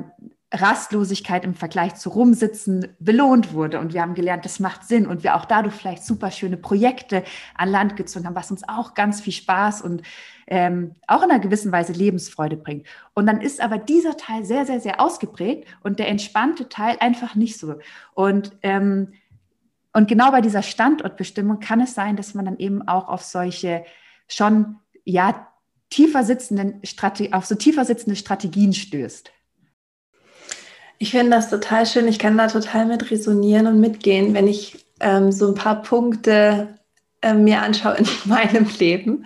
Rastlosigkeit 0.53 1.45
im 1.45 1.53
Vergleich 1.53 1.95
zu 1.95 2.09
Rumsitzen 2.09 2.89
belohnt 2.99 3.53
wurde. 3.53 3.79
Und 3.79 3.93
wir 3.93 4.01
haben 4.01 4.15
gelernt, 4.15 4.43
das 4.43 4.59
macht 4.59 4.85
Sinn. 4.85 5.07
Und 5.07 5.23
wir 5.23 5.35
auch 5.35 5.45
dadurch 5.45 5.73
vielleicht 5.73 6.03
super 6.03 6.29
schöne 6.29 6.57
Projekte 6.57 7.23
an 7.55 7.69
Land 7.69 7.95
gezogen 7.95 8.25
haben, 8.25 8.35
was 8.35 8.51
uns 8.51 8.67
auch 8.67 8.93
ganz 8.93 9.21
viel 9.21 9.33
Spaß 9.33 9.81
und 9.81 10.01
ähm, 10.47 10.95
auch 11.07 11.23
in 11.23 11.31
einer 11.31 11.39
gewissen 11.39 11.71
Weise 11.71 11.93
Lebensfreude 11.93 12.57
bringt. 12.57 12.85
Und 13.13 13.27
dann 13.27 13.39
ist 13.39 13.61
aber 13.61 13.77
dieser 13.77 14.17
Teil 14.17 14.43
sehr, 14.43 14.65
sehr, 14.65 14.81
sehr 14.81 14.99
ausgeprägt 14.99 15.67
und 15.81 15.99
der 15.99 16.09
entspannte 16.09 16.67
Teil 16.67 16.97
einfach 16.99 17.35
nicht 17.35 17.57
so. 17.57 17.75
Und, 18.13 18.51
ähm, 18.61 19.13
und 19.93 20.09
genau 20.09 20.31
bei 20.31 20.41
dieser 20.41 20.63
Standortbestimmung 20.63 21.61
kann 21.61 21.79
es 21.79 21.95
sein, 21.95 22.17
dass 22.17 22.33
man 22.33 22.45
dann 22.45 22.57
eben 22.57 22.85
auch 22.87 23.07
auf 23.07 23.23
solche 23.23 23.85
schon, 24.27 24.77
ja, 25.05 25.47
tiefer 25.89 26.23
sitzenden 26.23 26.81
Strate 26.83 27.29
auf 27.31 27.45
so 27.45 27.55
tiefer 27.55 27.85
sitzende 27.85 28.15
Strategien 28.15 28.73
stößt. 28.73 29.31
Ich 31.01 31.09
finde 31.09 31.31
das 31.31 31.49
total 31.49 31.87
schön. 31.87 32.07
Ich 32.07 32.19
kann 32.19 32.37
da 32.37 32.45
total 32.45 32.85
mit 32.85 33.09
resonieren 33.09 33.65
und 33.65 33.79
mitgehen, 33.79 34.35
wenn 34.35 34.47
ich 34.47 34.85
ähm, 34.99 35.31
so 35.31 35.47
ein 35.47 35.55
paar 35.55 35.81
Punkte 35.81 36.77
äh, 37.23 37.33
mir 37.33 37.63
anschaue 37.63 37.97
in 37.97 38.07
meinem 38.25 38.67
Leben, 38.77 39.25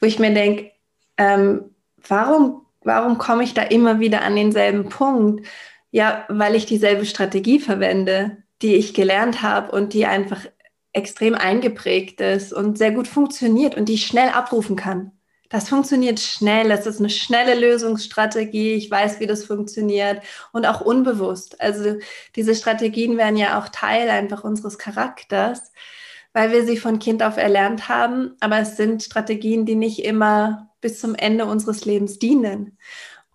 wo 0.00 0.06
ich 0.06 0.18
mir 0.18 0.32
denke, 0.32 0.72
ähm, 1.18 1.64
warum, 2.08 2.62
warum 2.82 3.18
komme 3.18 3.44
ich 3.44 3.52
da 3.52 3.60
immer 3.60 4.00
wieder 4.00 4.22
an 4.22 4.36
denselben 4.36 4.88
Punkt? 4.88 5.46
Ja, 5.90 6.24
weil 6.30 6.54
ich 6.54 6.64
dieselbe 6.64 7.04
Strategie 7.04 7.60
verwende, 7.60 8.38
die 8.62 8.76
ich 8.76 8.94
gelernt 8.94 9.42
habe 9.42 9.70
und 9.70 9.92
die 9.92 10.06
einfach 10.06 10.46
extrem 10.94 11.34
eingeprägt 11.34 12.22
ist 12.22 12.54
und 12.54 12.78
sehr 12.78 12.92
gut 12.92 13.06
funktioniert 13.06 13.76
und 13.76 13.90
die 13.90 13.94
ich 13.94 14.06
schnell 14.06 14.30
abrufen 14.30 14.76
kann. 14.76 15.12
Das 15.52 15.68
funktioniert 15.68 16.18
schnell, 16.18 16.70
das 16.70 16.86
ist 16.86 16.98
eine 16.98 17.10
schnelle 17.10 17.54
Lösungsstrategie, 17.54 18.72
ich 18.72 18.90
weiß, 18.90 19.20
wie 19.20 19.26
das 19.26 19.44
funktioniert. 19.44 20.22
Und 20.50 20.64
auch 20.64 20.80
unbewusst. 20.80 21.60
Also 21.60 21.96
diese 22.34 22.54
Strategien 22.54 23.18
werden 23.18 23.36
ja 23.36 23.60
auch 23.60 23.68
Teil 23.68 24.08
einfach 24.08 24.44
unseres 24.44 24.78
Charakters, 24.78 25.70
weil 26.32 26.52
wir 26.52 26.64
sie 26.64 26.78
von 26.78 26.98
Kind 26.98 27.22
auf 27.22 27.36
erlernt 27.36 27.90
haben, 27.90 28.34
aber 28.40 28.60
es 28.60 28.78
sind 28.78 29.02
Strategien, 29.02 29.66
die 29.66 29.74
nicht 29.74 30.02
immer 30.04 30.70
bis 30.80 31.00
zum 31.00 31.14
Ende 31.14 31.44
unseres 31.44 31.84
Lebens 31.84 32.18
dienen. 32.18 32.78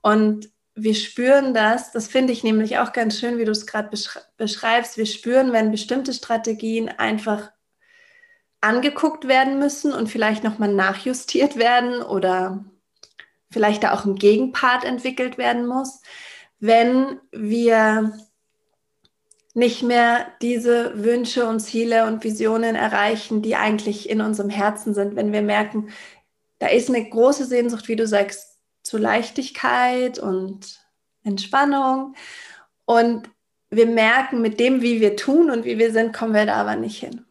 Und 0.02 0.50
wir 0.74 0.96
spüren 0.96 1.54
das, 1.54 1.92
das 1.92 2.08
finde 2.08 2.34
ich 2.34 2.44
nämlich 2.44 2.80
auch 2.80 2.94
ganz 2.94 3.20
schön, 3.20 3.38
wie 3.38 3.46
du 3.46 3.52
es 3.52 3.68
gerade 3.68 3.96
beschreibst, 4.38 4.98
wir 4.98 5.06
spüren, 5.06 5.54
wenn 5.54 5.70
bestimmte 5.70 6.14
Strategien 6.14 6.90
einfach 6.90 7.52
angeguckt 8.62 9.28
werden 9.28 9.60
müssen 9.60 9.94
und 9.94 10.10
vielleicht 10.10 10.44
nochmal 10.44 10.74
nachjustiert 10.74 11.58
werden 11.58 12.02
oder 12.02 12.66
vielleicht 13.50 13.84
da 13.84 13.94
auch 13.94 14.06
ein 14.06 14.16
Gegenpart 14.16 14.84
entwickelt 14.84 15.38
werden 15.38 15.68
muss, 15.68 16.02
wenn 16.60 17.20
wir 17.32 18.18
nicht 19.54 19.84
mehr 19.84 20.28
diese 20.42 21.04
Wünsche 21.04 21.48
und 21.48 21.60
Ziele 21.60 22.06
und 22.06 22.24
Visionen 22.24 22.76
erreichen, 22.76 23.42
die 23.42 23.56
eigentlich 23.56 24.10
in 24.10 24.22
unserem 24.22 24.50
Herzen 24.50 24.94
sind, 24.94 25.16
wenn 25.16 25.32
wir 25.32 25.42
merken, 25.42 25.90
da 26.60 26.68
ist 26.68 26.90
eine 26.90 27.08
große 27.08 27.46
Sehnsucht, 27.46 27.88
wie 27.88 27.96
du 27.96 28.08
sagst, 28.08 28.58
zu 28.84 28.98
Leichtigkeit 28.98 30.20
und 30.20 30.80
Entspannung 31.24 32.16
und 32.86 33.30
wir 33.70 33.86
merken, 33.86 34.42
mit 34.42 34.60
dem, 34.60 34.82
wie 34.82 35.02
wir 35.02 35.16
tun 35.18 35.52
und 35.52 35.66
wie 35.66 35.78
wir 35.78 35.92
sind, 35.92 36.14
kommen 36.14 36.34
wir 36.34 36.46
da 36.46 36.56
aber 36.56 36.76
nicht 36.76 37.00
hin. 37.00 37.27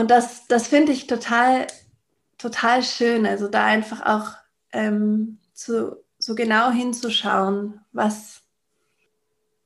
Und 0.00 0.10
das, 0.10 0.46
das 0.46 0.68
finde 0.68 0.92
ich 0.92 1.06
total, 1.06 1.66
total 2.38 2.82
schön. 2.82 3.26
Also 3.26 3.48
da 3.48 3.66
einfach 3.66 4.00
auch 4.06 4.32
ähm, 4.72 5.38
zu, 5.52 6.02
so 6.18 6.34
genau 6.34 6.70
hinzuschauen, 6.70 7.82
was, 7.92 8.40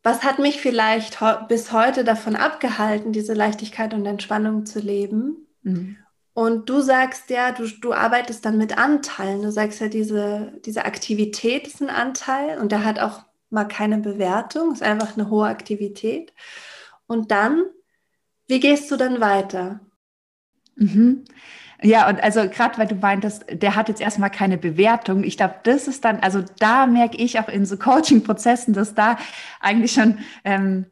was 0.02 0.24
hat 0.24 0.40
mich 0.40 0.60
vielleicht 0.60 1.20
bis 1.46 1.70
heute 1.70 2.02
davon 2.02 2.34
abgehalten, 2.34 3.12
diese 3.12 3.32
Leichtigkeit 3.32 3.94
und 3.94 4.04
Entspannung 4.06 4.66
zu 4.66 4.80
leben. 4.80 5.46
Mhm. 5.62 5.98
Und 6.32 6.68
du 6.68 6.80
sagst 6.80 7.30
ja, 7.30 7.52
du, 7.52 7.68
du 7.68 7.92
arbeitest 7.92 8.44
dann 8.44 8.58
mit 8.58 8.76
Anteilen. 8.76 9.42
Du 9.42 9.52
sagst 9.52 9.80
ja, 9.80 9.86
diese, 9.86 10.52
diese 10.64 10.84
Aktivität 10.84 11.68
ist 11.68 11.80
ein 11.80 11.90
Anteil 11.90 12.58
und 12.58 12.72
der 12.72 12.84
hat 12.84 12.98
auch 12.98 13.22
mal 13.50 13.66
keine 13.66 13.98
Bewertung, 13.98 14.72
ist 14.72 14.82
einfach 14.82 15.16
eine 15.16 15.30
hohe 15.30 15.46
Aktivität. 15.46 16.32
Und 17.06 17.30
dann, 17.30 17.62
wie 18.48 18.58
gehst 18.58 18.90
du 18.90 18.96
dann 18.96 19.20
weiter? 19.20 19.78
Mhm. 20.76 21.24
Ja, 21.82 22.08
und 22.08 22.22
also 22.22 22.48
gerade 22.48 22.78
weil 22.78 22.86
du 22.86 22.94
meintest, 22.94 23.44
der 23.50 23.76
hat 23.76 23.88
jetzt 23.88 24.00
erstmal 24.00 24.30
keine 24.30 24.56
Bewertung. 24.56 25.22
Ich 25.22 25.36
glaube, 25.36 25.56
das 25.64 25.86
ist 25.86 26.04
dann, 26.04 26.20
also 26.20 26.42
da 26.58 26.86
merke 26.86 27.16
ich 27.18 27.38
auch 27.38 27.48
in 27.48 27.66
so 27.66 27.76
Coaching-Prozessen, 27.76 28.72
dass 28.72 28.94
da 28.94 29.18
eigentlich 29.60 29.92
schon 29.92 30.18
ähm, 30.44 30.86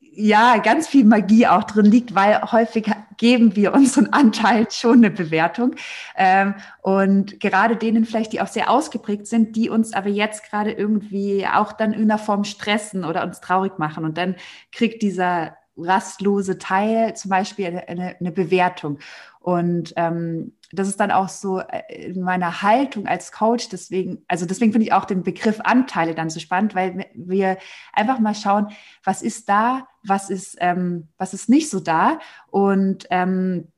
ja 0.00 0.58
ganz 0.58 0.88
viel 0.88 1.04
Magie 1.04 1.46
auch 1.46 1.64
drin 1.64 1.86
liegt, 1.86 2.14
weil 2.14 2.40
häufig 2.50 2.90
geben 3.18 3.56
wir 3.56 3.74
unseren 3.74 4.08
Anteil 4.08 4.68
schon 4.70 4.98
eine 4.98 5.10
Bewertung. 5.10 5.74
Ähm, 6.16 6.54
und 6.80 7.40
gerade 7.40 7.76
denen 7.76 8.04
vielleicht, 8.04 8.32
die 8.32 8.40
auch 8.40 8.48
sehr 8.48 8.70
ausgeprägt 8.70 9.26
sind, 9.26 9.56
die 9.56 9.68
uns 9.68 9.92
aber 9.92 10.08
jetzt 10.08 10.48
gerade 10.48 10.72
irgendwie 10.72 11.46
auch 11.46 11.72
dann 11.72 11.92
in 11.92 12.10
einer 12.10 12.18
Form 12.18 12.44
stressen 12.44 13.04
oder 13.04 13.24
uns 13.24 13.40
traurig 13.40 13.78
machen. 13.78 14.04
Und 14.04 14.18
dann 14.18 14.36
kriegt 14.70 15.02
dieser 15.02 15.56
rastlose 15.82 16.58
Teil 16.58 17.14
zum 17.14 17.30
Beispiel 17.30 17.82
eine, 17.86 18.16
eine 18.18 18.32
Bewertung. 18.32 18.98
Und 19.40 19.92
ähm, 19.96 20.52
das 20.70 20.88
ist 20.88 21.00
dann 21.00 21.10
auch 21.10 21.28
so 21.28 21.60
äh, 21.60 22.10
in 22.10 22.22
meiner 22.22 22.62
Haltung 22.62 23.06
als 23.06 23.32
Coach. 23.32 23.68
Deswegen, 23.68 24.24
also 24.28 24.46
deswegen 24.46 24.72
finde 24.72 24.86
ich 24.86 24.92
auch 24.92 25.04
den 25.04 25.22
Begriff 25.22 25.60
Anteile 25.60 26.14
dann 26.14 26.30
so 26.30 26.40
spannend, 26.40 26.74
weil 26.74 27.06
wir 27.14 27.58
einfach 27.92 28.18
mal 28.20 28.34
schauen, 28.34 28.68
was 29.04 29.22
ist 29.22 29.48
da, 29.48 29.88
was 30.04 30.30
ist, 30.30 30.56
ähm, 30.60 31.08
was 31.18 31.34
ist 31.34 31.48
nicht 31.48 31.70
so 31.70 31.80
da 31.80 32.18
und 32.50 33.06
ähm, 33.10 33.68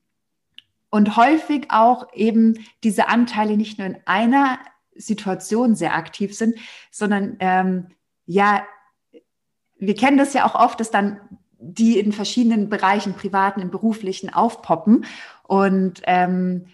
und 0.91 1.17
häufig 1.17 1.67
auch 1.71 2.07
eben 2.13 2.65
diese 2.85 3.09
Anteile 3.09 3.57
nicht 3.57 3.79
nur 3.79 3.89
in 3.89 3.97
einer 4.05 4.61
Situation 4.95 5.75
sehr 5.75 5.97
aktiv 5.97 6.37
sind, 6.37 6.55
sondern 6.93 7.37
ähm, 7.41 7.89
ja, 8.27 8.63
wir 9.77 9.97
kennen 9.97 10.19
das 10.19 10.35
ja 10.35 10.47
auch 10.47 10.55
oft, 10.55 10.79
dass 10.79 10.93
dann 10.93 11.19
die 11.73 11.99
in 11.99 12.13
verschiedenen 12.13 12.69
Bereichen, 12.69 13.15
privaten, 13.15 13.61
im 13.61 13.71
beruflichen, 13.71 14.33
aufpoppen. 14.33 15.07
Und 15.43 16.03
ähm, 16.05 16.67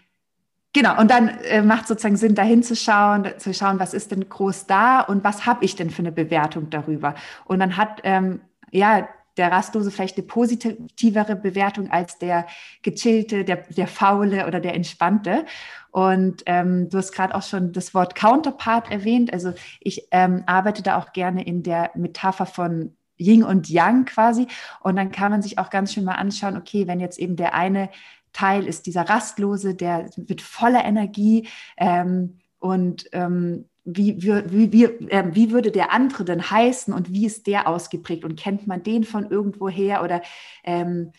genau, 0.72 0.98
und 1.00 1.10
dann 1.10 1.28
äh, 1.28 1.62
macht 1.62 1.86
sozusagen 1.86 2.16
Sinn, 2.16 2.34
da 2.34 2.42
hinzuschauen, 2.42 3.28
zu 3.38 3.54
schauen, 3.54 3.78
was 3.78 3.94
ist 3.94 4.10
denn 4.10 4.28
groß 4.28 4.66
da 4.66 5.00
und 5.00 5.24
was 5.24 5.46
habe 5.46 5.64
ich 5.64 5.76
denn 5.76 5.90
für 5.90 6.02
eine 6.02 6.12
Bewertung 6.12 6.70
darüber. 6.70 7.14
Und 7.44 7.60
dann 7.60 7.76
hat 7.76 8.00
ähm, 8.04 8.40
ja 8.70 9.08
der 9.36 9.52
Rastlose 9.52 9.90
vielleicht 9.90 10.18
eine 10.18 10.26
positivere 10.26 11.36
Bewertung 11.36 11.90
als 11.90 12.18
der 12.18 12.46
gechillte, 12.82 13.44
der, 13.44 13.64
der 13.68 13.86
faule 13.86 14.46
oder 14.46 14.60
der 14.60 14.74
entspannte. 14.74 15.46
Und 15.90 16.42
ähm, 16.46 16.88
du 16.90 16.98
hast 16.98 17.12
gerade 17.12 17.34
auch 17.34 17.42
schon 17.42 17.72
das 17.72 17.94
Wort 17.94 18.14
Counterpart 18.14 18.90
erwähnt. 18.90 19.32
Also 19.32 19.54
ich 19.80 20.08
ähm, 20.10 20.42
arbeite 20.46 20.82
da 20.82 20.98
auch 20.98 21.12
gerne 21.12 21.44
in 21.44 21.62
der 21.62 21.90
Metapher 21.94 22.46
von 22.46 22.94
Yin 23.20 23.44
und 23.44 23.68
Yang 23.68 24.06
quasi. 24.06 24.46
Und 24.80 24.96
dann 24.96 25.10
kann 25.10 25.30
man 25.30 25.42
sich 25.42 25.58
auch 25.58 25.70
ganz 25.70 25.92
schön 25.92 26.04
mal 26.04 26.14
anschauen, 26.14 26.56
okay, 26.56 26.86
wenn 26.86 27.00
jetzt 27.00 27.18
eben 27.18 27.36
der 27.36 27.54
eine 27.54 27.90
Teil 28.32 28.66
ist 28.66 28.86
dieser 28.86 29.08
Rastlose, 29.08 29.74
der 29.74 30.10
mit 30.16 30.40
voller 30.40 30.84
Energie 30.84 31.48
ähm, 31.76 32.38
und 32.58 33.06
ähm, 33.12 33.66
wie, 33.84 34.22
wie, 34.22 34.72
wie, 34.72 34.84
äh, 34.84 35.24
wie 35.32 35.50
würde 35.50 35.70
der 35.70 35.92
andere 35.92 36.24
denn 36.24 36.50
heißen 36.50 36.92
und 36.94 37.12
wie 37.12 37.26
ist 37.26 37.46
der 37.46 37.66
ausgeprägt 37.66 38.24
und 38.24 38.38
kennt 38.38 38.66
man 38.66 38.82
den 38.82 39.04
von 39.04 39.30
irgendwo 39.30 39.68
her 39.68 40.04
oder 40.04 40.22
ähm, 40.64 41.12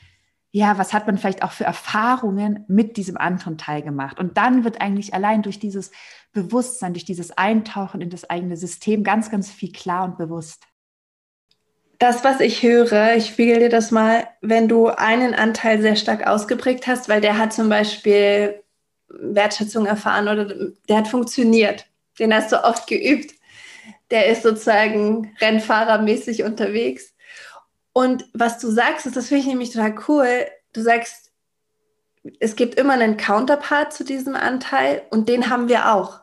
ja, 0.54 0.78
was 0.78 0.94
hat 0.94 1.08
man 1.08 1.18
vielleicht 1.18 1.44
auch 1.44 1.54
für 1.54 1.64
Erfahrungen 1.64 2.66
mit 2.68 2.98
diesem 2.98 3.18
anderen 3.18 3.58
Teil 3.58 3.82
gemacht? 3.82 4.20
Und 4.20 4.38
dann 4.38 4.66
wird 4.66 4.82
eigentlich 4.82 5.14
allein 5.14 5.44
durch 5.44 5.60
dieses 5.60 5.92
Bewusstsein, 6.34 6.94
durch 6.94 7.06
dieses 7.06 7.32
Eintauchen 7.32 8.02
in 8.02 8.10
das 8.10 8.30
eigene 8.30 8.58
System 8.58 9.04
ganz, 9.04 9.32
ganz 9.32 9.50
viel 9.50 9.72
klar 9.72 10.04
und 10.04 10.18
bewusst 10.18 10.68
das, 12.02 12.24
was 12.24 12.40
ich 12.40 12.64
höre, 12.64 13.16
ich 13.16 13.28
spiegel 13.28 13.60
dir 13.60 13.70
das 13.70 13.92
mal, 13.92 14.28
wenn 14.42 14.68
du 14.68 14.88
einen 14.88 15.36
Anteil 15.36 15.80
sehr 15.84 15.96
stark 15.96 16.26
ausgeprägt 16.26 16.88
hast, 16.88 17.10
weil 17.10 17.22
der 17.22 17.38
hat 17.38 17.54
zum 17.54 17.70
Beispiel 17.70 18.64
Wertschätzung 19.08 19.86
erfahren 19.86 20.28
oder 20.28 20.46
der 20.90 20.98
hat 20.98 21.08
funktioniert, 21.08 21.86
den 22.18 22.34
hast 22.34 22.52
du 22.52 22.64
oft 22.64 22.88
geübt, 22.88 23.36
der 24.10 24.26
ist 24.26 24.42
sozusagen 24.42 25.36
Rennfahrermäßig 25.42 26.42
unterwegs. 26.42 27.14
Und 27.94 28.26
was 28.34 28.58
du 28.58 28.72
sagst, 28.72 29.06
ist, 29.06 29.16
das 29.16 29.28
finde 29.28 29.42
ich 29.42 29.48
nämlich 29.48 29.72
total 29.72 29.94
cool, 30.08 30.48
du 30.74 30.82
sagst, 30.82 31.32
es 32.40 32.56
gibt 32.56 32.80
immer 32.80 32.94
einen 32.94 33.18
Counterpart 33.18 33.94
zu 33.94 34.04
diesem 34.04 34.36
Anteil 34.36 35.04
und 35.12 35.30
den 35.30 35.52
haben 35.52 35.70
wir 35.70 35.94
auch. 35.94 36.22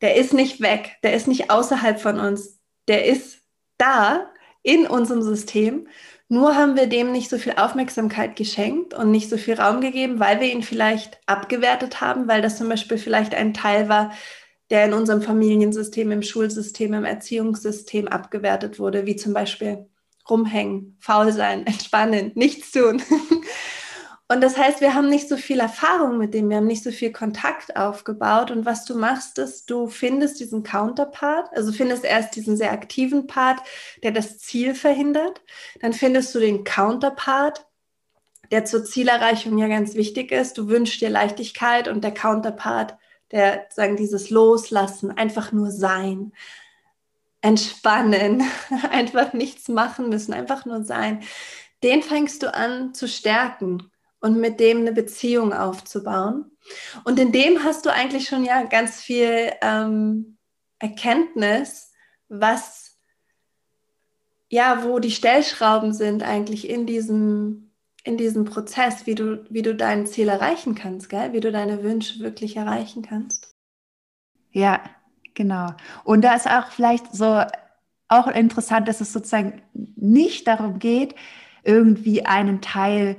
Der 0.00 0.16
ist 0.16 0.32
nicht 0.32 0.62
weg, 0.62 0.96
der 1.02 1.12
ist 1.12 1.28
nicht 1.28 1.50
außerhalb 1.50 2.00
von 2.00 2.18
uns, 2.18 2.60
der 2.88 3.04
ist 3.04 3.42
da 3.76 4.31
in 4.62 4.86
unserem 4.86 5.22
System. 5.22 5.88
Nur 6.28 6.56
haben 6.56 6.76
wir 6.76 6.86
dem 6.86 7.12
nicht 7.12 7.28
so 7.28 7.38
viel 7.38 7.54
Aufmerksamkeit 7.56 8.36
geschenkt 8.36 8.94
und 8.94 9.10
nicht 9.10 9.28
so 9.28 9.36
viel 9.36 9.54
Raum 9.54 9.80
gegeben, 9.80 10.18
weil 10.18 10.40
wir 10.40 10.50
ihn 10.50 10.62
vielleicht 10.62 11.20
abgewertet 11.26 12.00
haben, 12.00 12.26
weil 12.28 12.40
das 12.40 12.56
zum 12.56 12.68
Beispiel 12.68 12.98
vielleicht 12.98 13.34
ein 13.34 13.52
Teil 13.52 13.88
war, 13.88 14.12
der 14.70 14.86
in 14.86 14.94
unserem 14.94 15.20
Familiensystem, 15.20 16.10
im 16.10 16.22
Schulsystem, 16.22 16.94
im 16.94 17.04
Erziehungssystem 17.04 18.08
abgewertet 18.08 18.78
wurde, 18.78 19.04
wie 19.04 19.16
zum 19.16 19.34
Beispiel 19.34 19.86
rumhängen, 20.30 20.96
faul 21.00 21.32
sein, 21.32 21.66
entspannen, 21.66 22.32
nichts 22.34 22.72
tun. 22.72 23.02
Und 24.32 24.40
das 24.40 24.56
heißt, 24.56 24.80
wir 24.80 24.94
haben 24.94 25.10
nicht 25.10 25.28
so 25.28 25.36
viel 25.36 25.60
Erfahrung 25.60 26.16
mit 26.16 26.32
dem, 26.32 26.48
wir 26.48 26.56
haben 26.56 26.66
nicht 26.66 26.82
so 26.82 26.90
viel 26.90 27.12
Kontakt 27.12 27.76
aufgebaut. 27.76 28.50
Und 28.50 28.64
was 28.64 28.86
du 28.86 28.94
machst, 28.94 29.36
ist, 29.38 29.68
du 29.68 29.88
findest 29.88 30.40
diesen 30.40 30.62
Counterpart, 30.62 31.54
also 31.54 31.70
findest 31.70 32.02
erst 32.02 32.34
diesen 32.34 32.56
sehr 32.56 32.72
aktiven 32.72 33.26
Part, 33.26 33.60
der 34.02 34.10
das 34.10 34.38
Ziel 34.38 34.74
verhindert. 34.74 35.42
Dann 35.82 35.92
findest 35.92 36.34
du 36.34 36.40
den 36.40 36.64
Counterpart, 36.64 37.66
der 38.50 38.64
zur 38.64 38.86
Zielerreichung 38.86 39.58
ja 39.58 39.68
ganz 39.68 39.96
wichtig 39.96 40.32
ist. 40.32 40.56
Du 40.56 40.66
wünschst 40.68 41.02
dir 41.02 41.10
Leichtigkeit 41.10 41.86
und 41.86 42.02
der 42.02 42.14
Counterpart, 42.14 42.96
der 43.32 43.66
sagen 43.68 43.96
dieses 43.96 44.30
Loslassen, 44.30 45.10
einfach 45.10 45.52
nur 45.52 45.70
sein, 45.70 46.32
entspannen, 47.42 48.44
einfach 48.90 49.34
nichts 49.34 49.68
machen 49.68 50.08
müssen, 50.08 50.32
einfach 50.32 50.64
nur 50.64 50.84
sein. 50.84 51.22
Den 51.82 52.02
fängst 52.02 52.42
du 52.42 52.54
an 52.54 52.94
zu 52.94 53.06
stärken 53.06 53.91
und 54.22 54.40
mit 54.40 54.60
dem 54.60 54.78
eine 54.78 54.92
Beziehung 54.92 55.52
aufzubauen. 55.52 56.50
Und 57.04 57.18
in 57.18 57.32
dem 57.32 57.64
hast 57.64 57.84
du 57.84 57.92
eigentlich 57.92 58.28
schon 58.28 58.44
ja 58.44 58.62
ganz 58.62 59.00
viel 59.00 59.52
ähm, 59.60 60.38
Erkenntnis, 60.78 61.92
was 62.28 62.96
ja, 64.48 64.84
wo 64.84 64.98
die 64.98 65.10
Stellschrauben 65.10 65.94
sind 65.94 66.22
eigentlich 66.22 66.68
in 66.68 66.86
diesem 66.86 67.72
in 68.04 68.16
diesem 68.16 68.44
Prozess, 68.44 69.06
wie 69.06 69.14
du, 69.14 69.44
wie 69.48 69.62
du 69.62 69.74
dein 69.74 70.06
Ziel 70.06 70.28
erreichen 70.28 70.74
kannst, 70.74 71.08
gell? 71.08 71.32
wie 71.32 71.40
du 71.40 71.52
deine 71.52 71.82
Wünsche 71.82 72.20
wirklich 72.20 72.56
erreichen 72.56 73.02
kannst. 73.02 73.54
Ja, 74.50 74.80
genau. 75.34 75.68
Und 76.04 76.22
da 76.22 76.34
ist 76.34 76.48
auch 76.48 76.70
vielleicht 76.72 77.14
so 77.14 77.42
auch 78.08 78.26
interessant, 78.26 78.88
dass 78.88 79.00
es 79.00 79.12
sozusagen 79.12 79.62
nicht 79.72 80.46
darum 80.48 80.78
geht, 80.78 81.14
irgendwie 81.64 82.26
einen 82.26 82.60
Teil 82.60 83.16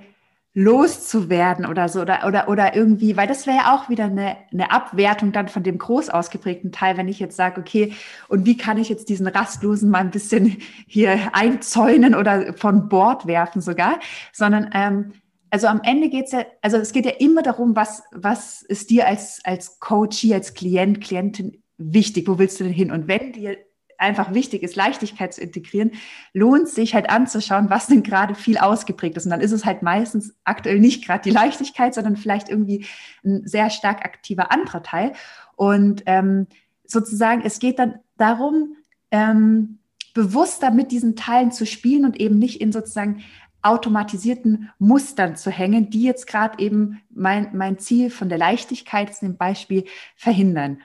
loszuwerden 0.55 1.65
oder 1.65 1.89
so 1.89 2.01
oder, 2.01 2.27
oder, 2.27 2.47
oder 2.47 2.75
irgendwie, 2.75 3.17
weil 3.17 3.27
das 3.27 3.47
wäre 3.47 3.57
ja 3.57 3.75
auch 3.75 3.89
wieder 3.89 4.05
eine, 4.05 4.37
eine 4.51 4.71
Abwertung 4.71 5.31
dann 5.31 5.47
von 5.47 5.63
dem 5.63 5.79
groß 5.79 6.09
ausgeprägten 6.09 6.71
Teil, 6.71 6.95
wenn 6.97 7.07
ich 7.07 7.19
jetzt 7.19 7.35
sage, 7.35 7.59
okay, 7.59 7.93
und 8.27 8.45
wie 8.45 8.55
kann 8.55 8.77
ich 8.77 8.87
jetzt 8.87 9.09
diesen 9.09 9.25
Rastlosen 9.27 9.89
mal 9.89 9.99
ein 9.99 10.11
bisschen 10.11 10.57
hier 10.87 11.17
einzäunen 11.33 12.13
oder 12.13 12.53
von 12.53 12.87
Bord 12.87 13.25
werfen 13.25 13.61
sogar, 13.61 13.99
sondern 14.31 14.69
ähm, 14.73 15.13
also 15.49 15.67
am 15.67 15.81
Ende 15.83 16.09
geht 16.09 16.25
es 16.25 16.31
ja, 16.31 16.45
also 16.61 16.77
es 16.77 16.93
geht 16.93 17.05
ja 17.05 17.11
immer 17.19 17.41
darum, 17.41 17.75
was, 17.75 18.03
was 18.11 18.61
ist 18.61 18.89
dir 18.89 19.07
als, 19.07 19.39
als 19.43 19.79
Coachie, 19.79 20.33
als 20.33 20.53
Klient, 20.53 21.01
Klientin 21.01 21.63
wichtig, 21.77 22.27
wo 22.27 22.37
willst 22.37 22.59
du 22.59 22.63
denn 22.63 22.73
hin? 22.73 22.91
Und 22.91 23.07
wenn 23.07 23.33
dir 23.33 23.57
einfach 24.03 24.33
wichtig 24.33 24.61
ist, 24.63 24.75
Leichtigkeit 24.75 25.33
zu 25.33 25.41
integrieren, 25.41 25.91
lohnt 26.33 26.67
sich 26.67 26.93
halt 26.93 27.09
anzuschauen, 27.09 27.69
was 27.69 27.87
denn 27.87 28.03
gerade 28.03 28.35
viel 28.35 28.57
ausgeprägt 28.57 29.17
ist. 29.17 29.25
Und 29.25 29.31
dann 29.31 29.41
ist 29.41 29.51
es 29.51 29.65
halt 29.65 29.81
meistens 29.81 30.35
aktuell 30.43 30.79
nicht 30.79 31.05
gerade 31.05 31.23
die 31.23 31.31
Leichtigkeit, 31.31 31.93
sondern 31.93 32.17
vielleicht 32.17 32.49
irgendwie 32.49 32.85
ein 33.23 33.47
sehr 33.47 33.69
stark 33.69 34.05
aktiver 34.05 34.51
anderer 34.51 34.83
Teil. 34.83 35.13
Und 35.55 36.03
ähm, 36.05 36.47
sozusagen, 36.85 37.41
es 37.43 37.59
geht 37.59 37.79
dann 37.79 37.95
darum, 38.17 38.75
ähm, 39.11 39.79
bewusster 40.13 40.71
mit 40.71 40.91
diesen 40.91 41.15
Teilen 41.15 41.51
zu 41.51 41.65
spielen 41.65 42.05
und 42.05 42.19
eben 42.19 42.37
nicht 42.37 42.61
in 42.61 42.71
sozusagen 42.71 43.23
automatisierten 43.63 44.69
Mustern 44.77 45.35
zu 45.35 45.49
hängen, 45.49 45.89
die 45.89 46.03
jetzt 46.03 46.27
gerade 46.27 46.61
eben 46.61 47.01
mein, 47.09 47.55
mein 47.55 47.79
Ziel 47.79 48.09
von 48.09 48.29
der 48.29 48.37
Leichtigkeit, 48.37 49.15
zum 49.15 49.37
Beispiel, 49.37 49.85
verhindern. 50.15 50.79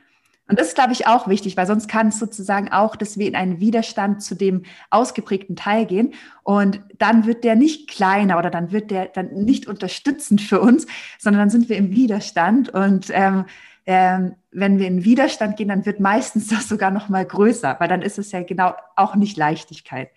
Und 0.48 0.58
das 0.58 0.68
ist, 0.68 0.74
glaube 0.74 0.92
ich, 0.92 1.06
auch 1.06 1.28
wichtig, 1.28 1.56
weil 1.58 1.66
sonst 1.66 1.88
kann 1.88 2.08
es 2.08 2.18
sozusagen 2.18 2.72
auch, 2.72 2.96
dass 2.96 3.18
wir 3.18 3.28
in 3.28 3.36
einen 3.36 3.60
Widerstand 3.60 4.22
zu 4.22 4.34
dem 4.34 4.62
ausgeprägten 4.88 5.56
Teil 5.56 5.84
gehen. 5.84 6.14
Und 6.42 6.80
dann 6.96 7.26
wird 7.26 7.44
der 7.44 7.54
nicht 7.54 7.88
kleiner 7.90 8.38
oder 8.38 8.50
dann 8.50 8.72
wird 8.72 8.90
der 8.90 9.06
dann 9.06 9.28
nicht 9.34 9.66
unterstützend 9.66 10.40
für 10.40 10.60
uns, 10.60 10.86
sondern 11.18 11.40
dann 11.40 11.50
sind 11.50 11.68
wir 11.68 11.76
im 11.76 11.90
Widerstand. 11.90 12.70
Und 12.70 13.10
ähm, 13.12 13.44
ähm, 13.84 14.36
wenn 14.50 14.78
wir 14.78 14.86
in 14.86 15.04
Widerstand 15.04 15.56
gehen, 15.58 15.68
dann 15.68 15.84
wird 15.84 16.00
meistens 16.00 16.48
das 16.48 16.68
sogar 16.68 16.90
noch 16.90 17.10
mal 17.10 17.26
größer, 17.26 17.76
weil 17.78 17.88
dann 17.88 18.02
ist 18.02 18.18
es 18.18 18.32
ja 18.32 18.42
genau 18.42 18.74
auch 18.96 19.16
nicht 19.16 19.36
Leichtigkeit. 19.36 20.10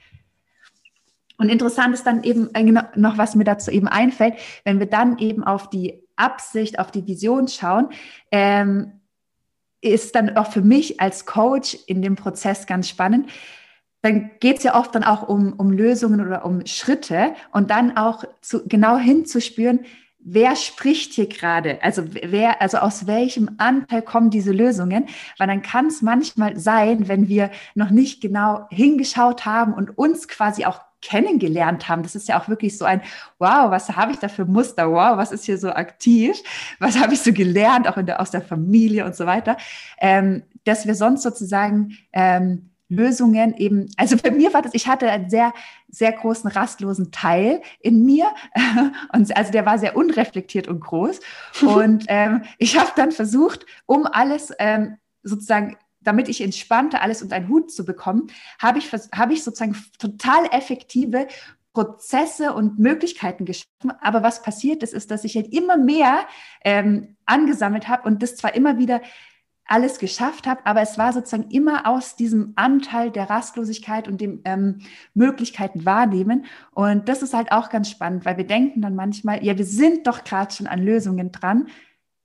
Und 1.38 1.50
interessant 1.50 1.94
ist 1.94 2.06
dann 2.06 2.24
eben 2.24 2.50
äh, 2.54 2.64
genau, 2.64 2.84
noch, 2.96 3.18
was 3.18 3.36
mir 3.36 3.44
dazu 3.44 3.72
eben 3.72 3.88
einfällt, 3.88 4.36
wenn 4.64 4.80
wir 4.80 4.86
dann 4.86 5.18
eben 5.18 5.44
auf 5.44 5.70
die 5.70 6.04
Absicht, 6.16 6.80
auf 6.80 6.92
die 6.92 7.06
Vision 7.08 7.48
schauen, 7.48 7.90
ähm, 8.32 9.00
ist 9.82 10.16
dann 10.16 10.38
auch 10.38 10.52
für 10.52 10.62
mich 10.62 11.02
als 11.02 11.26
Coach 11.26 11.78
in 11.88 12.02
dem 12.02 12.16
Prozess 12.16 12.68
ganz 12.68 12.88
spannend. 12.88 13.30
Dann 14.02 14.32
geht 14.40 14.58
es 14.58 14.64
ja 14.64 14.76
oft 14.76 14.96
dann 14.96 15.04
auch 15.04 15.28
um, 15.28 15.54
um 15.54 15.72
Lösungen 15.72 16.26
oder 16.26 16.46
um 16.46 16.66
Schritte 16.66 17.34
und 17.52 17.70
dann 17.70 17.98
auch 17.98 18.24
zu, 18.42 18.68
genau 18.68 18.98
hinzuspüren, 18.98 19.82
wer 20.24 20.56
spricht 20.56 21.14
hier 21.14 21.28
gerade? 21.28 21.82
Also 21.84 22.04
wer, 22.12 22.62
also 22.62 22.78
aus 22.78 23.08
welchem 23.08 23.56
Anteil 23.58 24.02
kommen 24.02 24.30
diese 24.30 24.52
Lösungen? 24.52 25.08
Weil 25.38 25.48
dann 25.48 25.62
kann 25.62 25.88
es 25.88 26.02
manchmal 26.02 26.58
sein, 26.58 27.08
wenn 27.08 27.28
wir 27.28 27.52
noch 27.76 27.90
nicht 27.90 28.22
genau 28.22 28.68
hingeschaut 28.70 29.46
haben 29.46 29.74
und 29.74 29.98
uns 29.98 30.28
quasi 30.28 30.66
auch 30.66 30.82
kennengelernt 31.01 31.89
haben. 31.89 32.03
Das 32.03 32.15
ist 32.15 32.27
ja 32.27 32.39
auch 32.39 32.48
wirklich 32.48 32.77
so 32.77 32.86
ein, 32.86 33.01
wow, 33.39 33.72
was 33.72 33.89
habe 33.89 34.12
ich 34.12 34.20
da 34.20 34.27
für 34.27 34.46
Muster? 34.46 34.91
Wow, 34.91 35.17
was 35.17 35.31
ist 35.31 35.46
hier 35.46 35.58
so 35.58 35.70
aktiv? 35.70 36.38
Was 36.79 37.00
habe 37.00 37.13
ich 37.13 37.22
so 37.22 37.34
gelernt, 37.34 37.88
auch 37.88 38.01
der, 38.01 38.20
aus 38.22 38.31
der 38.31 38.41
Familie 38.41 39.05
und 39.05 39.15
so 39.15 39.25
weiter? 39.25 39.58
Ähm, 40.00 40.43
dass 40.63 40.86
wir 40.86 40.96
sonst 40.96 41.24
sozusagen 41.24 41.98
ähm, 42.13 42.71
Lösungen 42.91 43.56
eben, 43.56 43.89
also 43.95 44.17
bei 44.17 44.32
mir 44.32 44.54
war 44.54 44.62
das, 44.62 44.73
ich 44.73 44.88
hatte 44.88 45.10
einen 45.10 45.30
sehr, 45.30 45.54
sehr 45.88 46.12
großen 46.12 46.52
rastlosen 46.52 47.12
Teil 47.12 47.62
in 47.80 48.04
mir 48.06 48.30
und 49.13 49.36
also 49.36 49.52
der 49.52 49.65
war 49.65 49.80
sehr 49.80 49.95
unreflektiert 49.95 50.67
und 50.67 50.82
groß 50.82 51.21
und 51.62 52.06
ähm, 52.10 52.43
ich 52.58 52.78
habe 52.78 52.91
dann 52.97 53.13
versucht, 53.13 53.65
um 53.86 54.06
alles 54.06 54.52
ähm, 54.60 54.97
sozusagen 55.23 55.78
damit 56.02 56.30
ich 56.30 56.42
entspannte 56.42 57.02
alles 57.02 57.22
unter 57.22 57.36
einen 57.36 57.50
Hut 57.50 57.72
zu 57.72 57.86
bekommen, 57.86 58.28
habe 58.60 58.80
ich, 58.80 58.92
habe 59.14 59.34
ich 59.34 59.44
sozusagen 59.44 59.76
total 60.00 60.46
effektive 60.52 61.28
Prozesse 61.74 62.54
und 62.54 62.80
Möglichkeiten 62.80 63.46
geschaffen. 63.46 63.92
Aber 64.02 64.24
was 64.24 64.42
passiert 64.42 64.84
ist, 64.84 64.94
ist, 64.94 65.10
dass 65.12 65.24
ich 65.24 65.36
halt 65.36 65.54
immer 65.54 65.78
mehr 65.78 66.26
ähm, 66.64 67.16
angesammelt 67.26 67.88
habe 67.88 68.08
und 68.08 68.22
das 68.22 68.36
zwar 68.36 68.56
immer 68.56 68.78
wieder 68.78 69.02
alles 69.72 70.00
geschafft 70.00 70.48
habe, 70.48 70.66
aber 70.66 70.82
es 70.82 70.98
war 70.98 71.14
sozusagen 71.14 71.50
immer 71.50 71.88
aus 71.88 72.18
diesem 72.18 72.52
Anteil 72.58 73.10
der 73.10 73.30
Rastlosigkeit 73.30 74.10
und 74.10 74.20
dem 74.20 74.42
ähm, 74.44 74.80
Möglichkeiten 75.14 75.86
wahrnehmen. 75.86 76.46
Und 76.72 77.08
das 77.08 77.22
ist 77.22 77.34
halt 77.34 77.54
auch 77.54 77.70
ganz 77.70 77.90
spannend, 77.90 78.26
weil 78.26 78.36
wir 78.36 78.46
denken 78.46 78.82
dann 78.82 78.96
manchmal, 78.96 79.44
ja, 79.46 79.58
wir 79.58 79.66
sind 79.66 80.08
doch 80.08 80.26
gerade 80.26 80.54
schon 80.54 80.68
an 80.68 80.84
Lösungen 80.84 81.32
dran, 81.32 81.70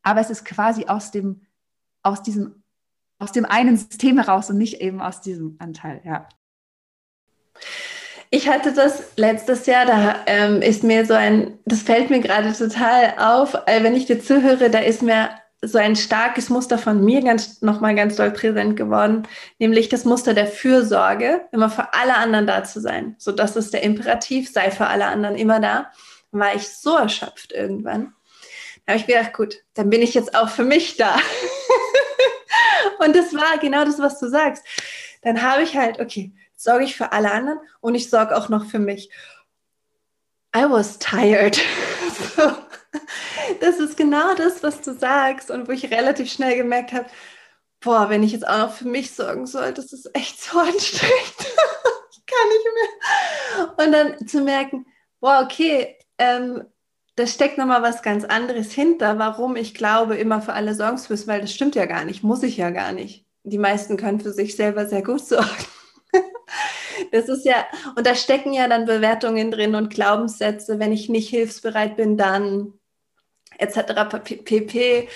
aber 0.02 0.20
es 0.20 0.30
ist 0.30 0.44
quasi 0.44 0.86
aus 0.86 1.12
dem, 1.12 1.42
aus 2.02 2.20
diesem 2.22 2.64
aus 3.18 3.32
dem 3.32 3.44
einen 3.44 3.76
System 3.76 4.18
heraus 4.18 4.50
und 4.50 4.58
nicht 4.58 4.80
eben 4.80 5.00
aus 5.00 5.20
diesem 5.20 5.56
Anteil, 5.58 6.00
ja. 6.04 6.28
Ich 8.30 8.48
hatte 8.48 8.72
das 8.72 9.12
letztes 9.16 9.66
Jahr, 9.66 9.86
da 9.86 10.16
ähm, 10.26 10.60
ist 10.60 10.82
mir 10.82 11.06
so 11.06 11.14
ein, 11.14 11.58
das 11.64 11.82
fällt 11.82 12.10
mir 12.10 12.20
gerade 12.20 12.52
total 12.52 13.14
auf, 13.18 13.54
äh, 13.66 13.82
wenn 13.82 13.94
ich 13.94 14.06
dir 14.06 14.20
zuhöre, 14.20 14.68
da 14.68 14.80
ist 14.80 15.02
mir 15.02 15.30
so 15.62 15.78
ein 15.78 15.96
starkes 15.96 16.50
Muster 16.50 16.76
von 16.76 17.04
mir 17.04 17.22
ganz 17.22 17.62
nochmal 17.62 17.94
ganz 17.94 18.16
doll 18.16 18.30
präsent 18.30 18.76
geworden, 18.76 19.26
nämlich 19.58 19.88
das 19.88 20.04
Muster 20.04 20.34
der 20.34 20.46
Fürsorge, 20.46 21.42
immer 21.52 21.70
für 21.70 21.94
alle 21.94 22.16
anderen 22.16 22.46
da 22.46 22.64
zu 22.64 22.80
sein. 22.80 23.14
So, 23.18 23.32
das 23.32 23.56
ist 23.56 23.72
der 23.72 23.82
Imperativ, 23.82 24.52
sei 24.52 24.70
für 24.70 24.86
alle 24.86 25.06
anderen 25.06 25.36
immer 25.36 25.60
da. 25.60 25.90
War 26.32 26.54
ich 26.54 26.68
so 26.68 26.96
erschöpft 26.96 27.52
irgendwann. 27.52 28.15
Habe 28.86 28.98
ich 28.98 29.06
gedacht, 29.06 29.32
gut, 29.32 29.62
dann 29.74 29.90
bin 29.90 30.02
ich 30.02 30.14
jetzt 30.14 30.34
auch 30.34 30.48
für 30.48 30.64
mich 30.64 30.96
da. 30.96 31.18
Und 32.98 33.16
das 33.16 33.34
war 33.34 33.58
genau 33.58 33.84
das, 33.84 33.98
was 33.98 34.18
du 34.20 34.28
sagst. 34.28 34.64
Dann 35.22 35.42
habe 35.42 35.62
ich 35.62 35.76
halt, 35.76 36.00
okay, 36.00 36.32
sorge 36.56 36.84
ich 36.84 36.96
für 36.96 37.12
alle 37.12 37.30
anderen 37.32 37.60
und 37.80 37.94
ich 37.94 38.10
sorge 38.10 38.36
auch 38.36 38.48
noch 38.48 38.64
für 38.66 38.78
mich. 38.78 39.10
I 40.54 40.64
was 40.68 40.98
tired. 40.98 41.56
so. 42.36 42.52
Das 43.60 43.78
ist 43.78 43.96
genau 43.96 44.34
das, 44.34 44.62
was 44.62 44.80
du 44.80 44.94
sagst 44.94 45.50
und 45.50 45.68
wo 45.68 45.72
ich 45.72 45.90
relativ 45.90 46.32
schnell 46.32 46.56
gemerkt 46.56 46.92
habe, 46.92 47.06
boah, 47.80 48.08
wenn 48.08 48.22
ich 48.22 48.32
jetzt 48.32 48.46
auch 48.46 48.58
noch 48.58 48.72
für 48.72 48.88
mich 48.88 49.14
sorgen 49.14 49.46
soll, 49.46 49.72
das 49.72 49.92
ist 49.92 50.10
echt 50.14 50.40
so 50.40 50.58
anstrengend. 50.58 51.34
ich 52.10 52.26
kann 52.26 52.48
nicht 52.48 52.66
mehr. 52.74 53.84
Und 53.84 53.92
dann 53.92 54.26
zu 54.26 54.40
merken, 54.40 54.86
boah, 55.20 55.42
okay, 55.44 55.98
ähm, 56.18 56.64
da 57.16 57.26
steckt 57.26 57.56
nochmal 57.56 57.82
was 57.82 58.02
ganz 58.02 58.24
anderes 58.24 58.72
hinter, 58.72 59.18
warum 59.18 59.56
ich 59.56 59.74
glaube, 59.74 60.16
immer 60.16 60.42
für 60.42 60.52
alle 60.52 60.74
sorgen 60.74 60.98
zu 60.98 61.12
müssen, 61.12 61.26
weil 61.26 61.40
das 61.40 61.52
stimmt 61.52 61.74
ja 61.74 61.86
gar 61.86 62.04
nicht, 62.04 62.22
muss 62.22 62.42
ich 62.42 62.58
ja 62.58 62.70
gar 62.70 62.92
nicht. 62.92 63.24
Die 63.42 63.58
meisten 63.58 63.96
können 63.96 64.20
für 64.20 64.32
sich 64.32 64.54
selber 64.54 64.86
sehr 64.86 65.02
gut 65.02 65.26
sorgen. 65.26 65.48
Das 67.12 67.28
ist 67.28 67.44
ja, 67.44 67.66
und 67.94 68.06
da 68.06 68.14
stecken 68.14 68.54
ja 68.54 68.68
dann 68.68 68.86
Bewertungen 68.86 69.50
drin 69.50 69.74
und 69.74 69.90
Glaubenssätze, 69.90 70.78
wenn 70.78 70.92
ich 70.92 71.10
nicht 71.10 71.28
hilfsbereit 71.28 71.94
bin, 71.94 72.16
dann 72.16 72.72
etc. 73.58 74.08
pp. 74.24 75.08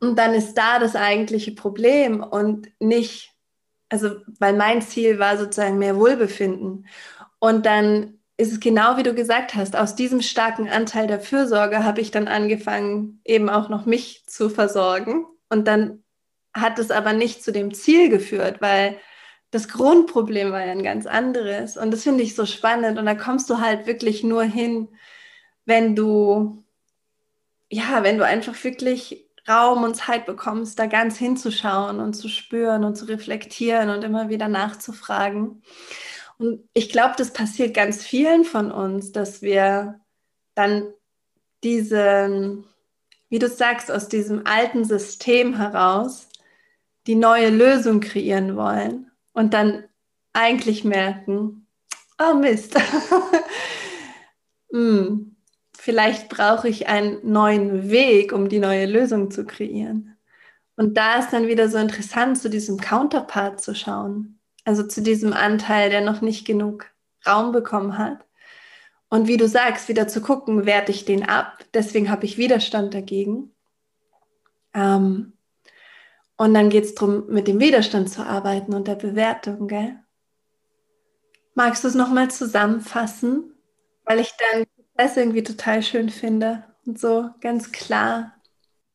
Und 0.00 0.16
dann 0.16 0.32
ist 0.32 0.54
da 0.54 0.78
das 0.78 0.94
eigentliche 0.94 1.52
Problem 1.52 2.22
und 2.22 2.70
nicht, 2.78 3.32
also 3.88 4.16
weil 4.38 4.54
mein 4.54 4.80
Ziel 4.80 5.18
war 5.18 5.36
sozusagen 5.36 5.78
mehr 5.78 5.96
Wohlbefinden. 5.96 6.86
Und 7.40 7.66
dann 7.66 8.20
ist 8.36 8.52
es 8.52 8.60
genau 8.60 8.96
wie 8.96 9.02
du 9.02 9.14
gesagt 9.14 9.54
hast, 9.54 9.76
aus 9.76 9.94
diesem 9.94 10.20
starken 10.20 10.68
Anteil 10.68 11.06
der 11.06 11.20
Fürsorge 11.20 11.84
habe 11.84 12.00
ich 12.00 12.10
dann 12.10 12.28
angefangen, 12.28 13.20
eben 13.24 13.48
auch 13.48 13.68
noch 13.68 13.86
mich 13.86 14.24
zu 14.26 14.48
versorgen. 14.48 15.24
Und 15.48 15.68
dann 15.68 16.02
hat 16.52 16.78
es 16.78 16.90
aber 16.90 17.12
nicht 17.12 17.44
zu 17.44 17.52
dem 17.52 17.74
Ziel 17.74 18.08
geführt, 18.08 18.60
weil 18.60 18.98
das 19.50 19.68
Grundproblem 19.68 20.50
war 20.50 20.64
ja 20.64 20.72
ein 20.72 20.82
ganz 20.82 21.06
anderes. 21.06 21.76
Und 21.76 21.92
das 21.92 22.02
finde 22.02 22.24
ich 22.24 22.34
so 22.34 22.44
spannend. 22.44 22.98
Und 22.98 23.06
da 23.06 23.14
kommst 23.14 23.48
du 23.50 23.60
halt 23.60 23.86
wirklich 23.86 24.24
nur 24.24 24.42
hin, 24.42 24.88
wenn 25.64 25.94
du, 25.94 26.64
ja, 27.70 28.02
wenn 28.02 28.18
du 28.18 28.24
einfach 28.24 28.62
wirklich 28.64 29.28
Raum 29.48 29.84
und 29.84 29.94
Zeit 29.94 30.26
bekommst, 30.26 30.78
da 30.78 30.86
ganz 30.86 31.18
hinzuschauen 31.18 32.00
und 32.00 32.14
zu 32.14 32.28
spüren 32.28 32.82
und 32.82 32.96
zu 32.96 33.04
reflektieren 33.04 33.90
und 33.90 34.02
immer 34.02 34.28
wieder 34.28 34.48
nachzufragen. 34.48 35.62
Und 36.38 36.68
ich 36.72 36.88
glaube, 36.88 37.14
das 37.16 37.32
passiert 37.32 37.74
ganz 37.74 38.04
vielen 38.04 38.44
von 38.44 38.72
uns, 38.72 39.12
dass 39.12 39.42
wir 39.42 40.00
dann 40.54 40.92
diesen, 41.62 42.64
wie 43.28 43.38
du 43.38 43.48
sagst, 43.48 43.90
aus 43.90 44.08
diesem 44.08 44.46
alten 44.46 44.84
System 44.84 45.56
heraus 45.56 46.28
die 47.06 47.14
neue 47.14 47.50
Lösung 47.50 48.00
kreieren 48.00 48.56
wollen 48.56 49.10
und 49.32 49.54
dann 49.54 49.84
eigentlich 50.32 50.84
merken, 50.84 51.66
oh 52.18 52.34
Mist, 52.34 52.76
hm, 54.70 55.36
vielleicht 55.76 56.28
brauche 56.28 56.68
ich 56.68 56.88
einen 56.88 57.18
neuen 57.30 57.90
Weg, 57.90 58.32
um 58.32 58.48
die 58.48 58.58
neue 58.58 58.86
Lösung 58.86 59.30
zu 59.30 59.44
kreieren. 59.44 60.16
Und 60.76 60.96
da 60.96 61.18
ist 61.18 61.32
dann 61.32 61.46
wieder 61.46 61.68
so 61.68 61.78
interessant, 61.78 62.38
zu 62.38 62.50
diesem 62.50 62.78
Counterpart 62.78 63.60
zu 63.60 63.74
schauen. 63.74 64.40
Also 64.64 64.82
zu 64.86 65.02
diesem 65.02 65.32
Anteil, 65.32 65.90
der 65.90 66.00
noch 66.00 66.20
nicht 66.20 66.46
genug 66.46 66.86
Raum 67.26 67.52
bekommen 67.52 67.98
hat. 67.98 68.24
Und 69.08 69.28
wie 69.28 69.36
du 69.36 69.46
sagst, 69.46 69.88
wieder 69.88 70.08
zu 70.08 70.20
gucken, 70.20 70.66
werte 70.66 70.90
ich 70.90 71.04
den 71.04 71.22
ab. 71.28 71.58
Deswegen 71.72 72.10
habe 72.10 72.24
ich 72.24 72.38
Widerstand 72.38 72.94
dagegen. 72.94 73.54
Ähm, 74.72 75.34
und 76.36 76.54
dann 76.54 76.68
geht 76.68 76.84
es 76.84 76.94
darum, 76.94 77.26
mit 77.28 77.46
dem 77.46 77.60
Widerstand 77.60 78.10
zu 78.10 78.26
arbeiten 78.26 78.74
und 78.74 78.88
der 78.88 78.96
Bewertung. 78.96 79.68
Gell? 79.68 79.98
Magst 81.54 81.84
du 81.84 81.88
es 81.88 81.94
nochmal 81.94 82.30
zusammenfassen? 82.30 83.54
Weil 84.04 84.18
ich 84.18 84.32
deinen 84.32 84.66
Prozess 84.74 85.16
irgendwie 85.16 85.42
total 85.42 85.82
schön 85.82 86.10
finde 86.10 86.64
und 86.84 86.98
so 86.98 87.30
ganz 87.40 87.70
klar. 87.70 88.34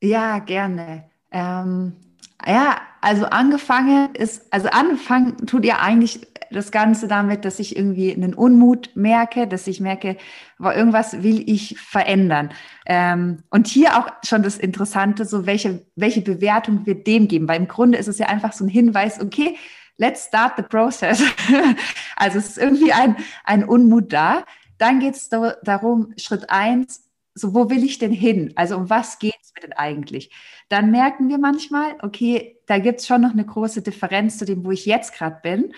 Ja, 0.01 0.39
gerne. 0.39 1.09
Ähm, 1.31 1.95
ja, 2.45 2.77
also 3.01 3.25
angefangen 3.25 4.13
ist, 4.15 4.51
also 4.51 4.69
angefangen 4.69 5.45
tut 5.45 5.65
ihr 5.65 5.79
eigentlich 5.79 6.27
das 6.51 6.71
Ganze 6.71 7.07
damit, 7.07 7.45
dass 7.45 7.59
ich 7.59 7.75
irgendwie 7.75 8.13
einen 8.13 8.33
Unmut 8.33 8.91
merke, 8.95 9.47
dass 9.47 9.67
ich 9.67 9.79
merke, 9.79 10.17
irgendwas 10.59 11.21
will 11.21 11.43
ich 11.47 11.77
verändern. 11.79 12.51
Ähm, 12.85 13.43
und 13.49 13.67
hier 13.67 13.97
auch 13.97 14.07
schon 14.23 14.43
das 14.43 14.57
Interessante, 14.57 15.25
so 15.25 15.45
welche, 15.45 15.85
welche 15.95 16.21
Bewertung 16.21 16.85
wir 16.85 16.95
dem 16.95 17.27
geben, 17.27 17.47
weil 17.47 17.59
im 17.59 17.67
Grunde 17.67 17.97
ist 17.97 18.07
es 18.07 18.17
ja 18.17 18.27
einfach 18.27 18.53
so 18.53 18.65
ein 18.65 18.69
Hinweis, 18.69 19.21
okay, 19.21 19.57
let's 19.97 20.25
start 20.25 20.53
the 20.57 20.63
process. 20.63 21.23
also 22.15 22.39
es 22.39 22.49
ist 22.49 22.57
irgendwie 22.57 22.93
ein, 22.93 23.15
ein 23.43 23.63
Unmut 23.63 24.11
da. 24.11 24.43
Dann 24.77 24.99
geht 24.99 25.15
es 25.15 25.29
darum, 25.29 26.13
Schritt 26.17 26.49
eins, 26.49 27.08
so 27.39 27.53
wo 27.53 27.69
will 27.69 27.83
ich 27.83 27.97
denn 27.99 28.11
hin? 28.11 28.53
Also 28.55 28.77
um 28.77 28.89
was 28.89 29.19
geht 29.19 29.37
es 29.41 29.53
mir 29.55 29.61
denn 29.61 29.73
eigentlich? 29.73 30.31
Dann 30.69 30.91
merken 30.91 31.29
wir 31.29 31.37
manchmal, 31.37 31.95
okay, 32.01 32.57
da 32.65 32.79
gibt 32.79 32.99
es 32.99 33.07
schon 33.07 33.21
noch 33.21 33.31
eine 33.31 33.45
große 33.45 33.81
Differenz 33.81 34.37
zu 34.37 34.45
dem, 34.45 34.63
wo 34.63 34.71
ich 34.71 34.85
jetzt 34.85 35.13
gerade 35.13 35.39
bin. 35.41 35.73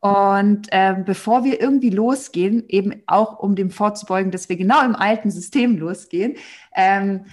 Und 0.00 0.66
ähm, 0.72 1.04
bevor 1.04 1.44
wir 1.44 1.60
irgendwie 1.60 1.90
losgehen, 1.90 2.64
eben 2.68 3.02
auch 3.06 3.38
um 3.38 3.54
dem 3.54 3.70
vorzubeugen, 3.70 4.32
dass 4.32 4.48
wir 4.48 4.56
genau 4.56 4.84
im 4.84 4.96
alten 4.96 5.30
System 5.30 5.78
losgehen, 5.78 6.34
ähm, 6.74 7.26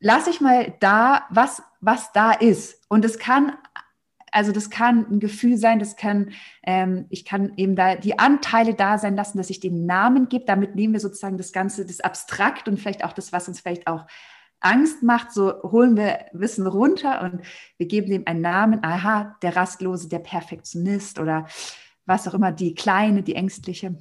lasse 0.00 0.30
ich 0.30 0.40
mal 0.40 0.74
da, 0.80 1.26
was, 1.30 1.62
was 1.80 2.12
da 2.12 2.32
ist. 2.32 2.84
Und 2.88 3.04
es 3.04 3.18
kann, 3.18 3.52
also 4.32 4.52
das 4.52 4.70
kann 4.70 5.06
ein 5.10 5.20
Gefühl 5.20 5.56
sein, 5.56 5.78
das 5.78 5.96
kann, 5.96 6.30
ähm, 6.62 7.06
ich 7.10 7.24
kann 7.24 7.52
eben 7.56 7.76
da 7.76 7.96
die 7.96 8.18
Anteile 8.18 8.74
da 8.74 8.98
sein 8.98 9.16
lassen, 9.16 9.38
dass 9.38 9.50
ich 9.50 9.60
den 9.60 9.86
Namen 9.86 10.28
gebe. 10.28 10.44
Damit 10.44 10.74
nehmen 10.74 10.92
wir 10.92 11.00
sozusagen 11.00 11.36
das 11.36 11.52
Ganze, 11.52 11.86
das 11.86 12.00
Abstrakt 12.00 12.68
und 12.68 12.78
vielleicht 12.78 13.04
auch 13.04 13.12
das, 13.12 13.32
was 13.32 13.48
uns 13.48 13.60
vielleicht 13.60 13.86
auch 13.86 14.06
Angst 14.60 15.02
macht, 15.02 15.32
so 15.32 15.62
holen 15.62 15.96
wir 15.96 16.26
Wissen 16.32 16.66
runter 16.66 17.22
und 17.22 17.42
wir 17.76 17.86
geben 17.86 18.10
dem 18.10 18.26
einen 18.26 18.40
Namen. 18.40 18.82
Aha, 18.82 19.36
der 19.42 19.54
Rastlose, 19.54 20.08
der 20.08 20.18
Perfektionist 20.18 21.18
oder 21.18 21.46
was 22.06 22.26
auch 22.26 22.34
immer, 22.34 22.52
die 22.52 22.74
Kleine, 22.74 23.22
die 23.22 23.36
Ängstliche. 23.36 23.96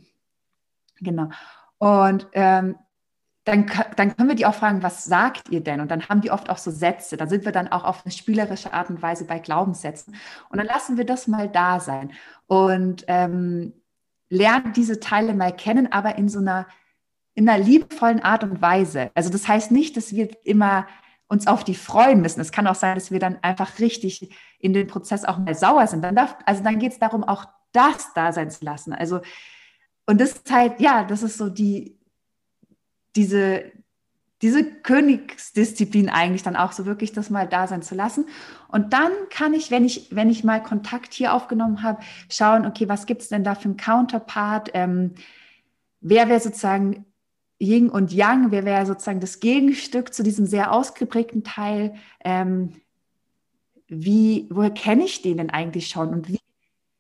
Genau. 1.00 1.30
Und 1.78 2.28
ähm, 2.34 2.76
dann, 3.48 3.72
dann 3.96 4.16
können 4.16 4.30
wir 4.30 4.36
die 4.36 4.46
auch 4.46 4.56
fragen, 4.56 4.84
was 4.84 5.06
sagt 5.06 5.50
ihr 5.50 5.62
denn? 5.62 5.80
Und 5.80 5.90
dann 5.90 6.10
haben 6.10 6.22
die 6.22 6.32
oft 6.32 6.50
auch 6.50 6.58
so 6.58 6.70
Sätze. 6.70 7.16
Da 7.16 7.28
sind 7.28 7.46
wir 7.46 7.52
dann 7.52 7.70
auch 7.70 7.84
auf 7.86 8.06
eine 8.06 8.12
spielerische 8.12 8.74
Art 8.74 8.90
und 8.90 9.02
Weise 9.02 9.26
bei 9.26 9.40
Glaubenssätzen. 9.40 10.16
Und 10.50 10.58
dann 10.58 10.68
lassen 10.68 10.98
wir 10.98 11.06
das 11.06 11.28
mal 11.28 11.48
da 11.48 11.80
sein 11.80 12.12
und 12.48 13.06
ähm, 13.08 13.74
lernen 14.30 14.74
diese 14.74 15.00
Teile 15.00 15.34
mal 15.34 15.56
kennen, 15.56 15.92
aber 15.92 16.18
in 16.18 16.28
so 16.28 16.40
einer 16.40 16.68
in 17.36 17.48
einer 17.48 17.64
liebevollen 17.64 18.20
Art 18.20 18.44
und 18.44 18.64
Weise. 18.64 19.12
Also 19.14 19.30
das 19.30 19.48
heißt 19.48 19.72
nicht, 19.72 19.96
dass 19.96 20.12
wir 20.12 20.30
immer 20.44 20.88
uns 21.28 21.46
auf 21.46 21.64
die 21.64 21.76
freuen 21.76 22.20
müssen. 22.20 22.42
Es 22.42 22.52
kann 22.52 22.66
auch 22.66 22.76
sein, 22.76 22.96
dass 22.96 23.12
wir 23.12 23.20
dann 23.20 23.38
einfach 23.44 23.78
richtig 23.78 24.36
in 24.58 24.74
den 24.74 24.88
Prozess 24.88 25.24
auch 25.24 25.38
mal 25.38 25.54
sauer 25.54 25.86
sind. 25.86 26.02
Dann 26.02 26.16
darf, 26.16 26.36
also 26.48 26.64
dann 26.64 26.80
geht 26.80 26.94
es 26.94 27.00
darum, 27.00 27.24
auch 27.24 27.46
das 27.74 28.12
da 28.16 28.34
sein 28.34 28.50
zu 28.50 28.66
lassen. 28.66 28.92
Also, 28.92 29.22
und 30.08 30.20
das 30.20 30.32
ist 30.32 30.52
halt, 30.52 30.80
ja, 30.80 31.04
das 31.04 31.22
ist 31.22 31.38
so 31.38 31.50
die, 31.50 31.97
diese, 33.18 33.72
diese 34.42 34.64
Königsdisziplin 34.64 36.10
eigentlich 36.10 36.44
dann 36.44 36.56
auch 36.56 36.72
so 36.72 36.86
wirklich 36.86 37.12
das 37.12 37.30
mal 37.30 37.48
da 37.48 37.68
sein 37.68 37.82
zu 37.82 37.96
lassen. 37.96 38.26
Und 38.68 38.94
dann 38.94 39.12
kann 39.30 39.54
ich, 39.54 39.72
wenn 39.72 39.84
ich, 39.84 40.16
wenn 40.16 40.30
ich 40.30 40.44
mal 40.44 40.62
Kontakt 40.62 41.14
hier 41.14 41.34
aufgenommen 41.34 41.84
habe, 41.84 42.02
schauen, 42.30 42.66
okay, 42.66 42.88
was 42.88 43.08
gibt 43.08 43.24
es 43.24 43.30
denn 43.30 43.44
da 43.44 43.56
für 43.56 43.66
einen 43.66 43.78
Counterpart? 43.78 44.70
Ähm, 44.74 45.16
wer 46.00 46.30
wäre 46.30 46.40
sozusagen 46.40 47.06
Yin 47.60 47.90
und 47.90 48.14
Yang, 48.14 48.52
wer 48.52 48.66
wäre 48.66 48.86
sozusagen 48.86 49.20
das 49.20 49.40
Gegenstück 49.40 50.14
zu 50.14 50.24
diesem 50.24 50.46
sehr 50.46 50.72
ausgeprägten 50.72 51.44
Teil. 51.44 51.96
Ähm, 52.24 52.74
wie, 53.88 54.48
woher 54.52 54.72
kenne 54.72 55.06
ich 55.06 55.22
den 55.22 55.38
denn 55.38 55.50
eigentlich 55.50 55.88
schon 55.88 56.10
und 56.10 56.28
wie, 56.28 56.40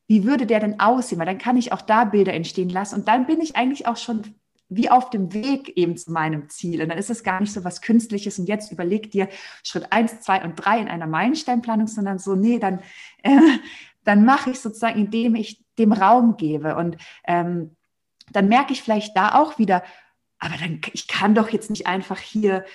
wie 0.07 0.23
würde 0.23 0.45
der 0.45 0.59
denn 0.59 0.79
aussehen? 0.79 1.19
Weil 1.19 1.25
dann 1.25 1.37
kann 1.37 1.57
ich 1.57 1.73
auch 1.73 1.81
da 1.81 2.05
Bilder 2.05 2.33
entstehen 2.33 2.69
lassen 2.69 2.95
und 2.95 3.07
dann 3.07 3.27
bin 3.27 3.41
ich 3.41 3.55
eigentlich 3.55 3.87
auch 3.87 3.97
schon 3.97 4.23
wie 4.69 4.89
auf 4.89 5.09
dem 5.09 5.33
Weg 5.33 5.77
eben 5.77 5.95
zu 5.97 6.11
meinem 6.11 6.49
Ziel. 6.49 6.81
Und 6.81 6.89
dann 6.89 6.97
ist 6.97 7.09
es 7.09 7.23
gar 7.23 7.39
nicht 7.39 7.53
so 7.53 7.63
was 7.63 7.81
Künstliches 7.81 8.37
und 8.37 8.47
jetzt 8.47 8.71
überleg 8.71 9.11
dir 9.11 9.29
Schritt 9.63 9.91
eins, 9.91 10.19
zwei 10.21 10.43
und 10.43 10.55
drei 10.55 10.79
in 10.79 10.87
einer 10.87 11.07
Meilensteinplanung, 11.07 11.87
sondern 11.87 12.19
so, 12.19 12.35
nee, 12.35 12.59
dann, 12.59 12.79
äh, 13.23 13.39
dann 14.03 14.25
mache 14.25 14.51
ich 14.51 14.59
sozusagen, 14.59 14.99
indem 14.99 15.35
ich 15.35 15.63
dem 15.77 15.93
Raum 15.93 16.37
gebe. 16.37 16.75
Und 16.75 16.97
ähm, 17.25 17.75
dann 18.31 18.49
merke 18.49 18.73
ich 18.73 18.81
vielleicht 18.81 19.15
da 19.15 19.35
auch 19.35 19.57
wieder, 19.57 19.83
aber 20.39 20.55
dann, 20.57 20.81
ich 20.93 21.07
kann 21.07 21.33
doch 21.33 21.49
jetzt 21.49 21.69
nicht 21.69 21.87
einfach 21.87 22.19
hier 22.19 22.65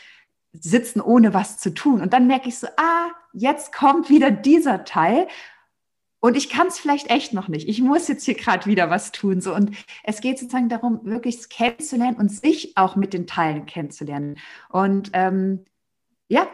sitzen, 0.52 1.00
ohne 1.00 1.34
was 1.34 1.58
zu 1.58 1.72
tun. 1.72 2.00
Und 2.00 2.12
dann 2.12 2.26
merke 2.26 2.48
ich 2.48 2.58
so, 2.58 2.66
ah, 2.76 3.10
jetzt 3.32 3.72
kommt 3.72 4.10
wieder 4.10 4.30
dieser 4.30 4.84
Teil. 4.84 5.26
Und 6.24 6.36
ich 6.36 6.48
kann 6.48 6.68
es 6.68 6.78
vielleicht 6.78 7.10
echt 7.10 7.32
noch 7.32 7.48
nicht. 7.48 7.68
Ich 7.68 7.82
muss 7.82 8.06
jetzt 8.06 8.24
hier 8.24 8.34
gerade 8.34 8.66
wieder 8.66 8.90
was 8.90 9.10
tun. 9.10 9.40
So. 9.40 9.52
Und 9.52 9.72
es 10.04 10.20
geht 10.20 10.38
sozusagen 10.38 10.68
darum, 10.68 11.00
wirklich 11.02 11.48
kennenzulernen 11.48 12.16
und 12.16 12.30
sich 12.30 12.76
auch 12.76 12.94
mit 12.94 13.12
den 13.12 13.26
Teilen 13.26 13.66
kennenzulernen. 13.66 14.38
Und 14.68 15.10
ähm, 15.14 15.64
ja, 16.28 16.46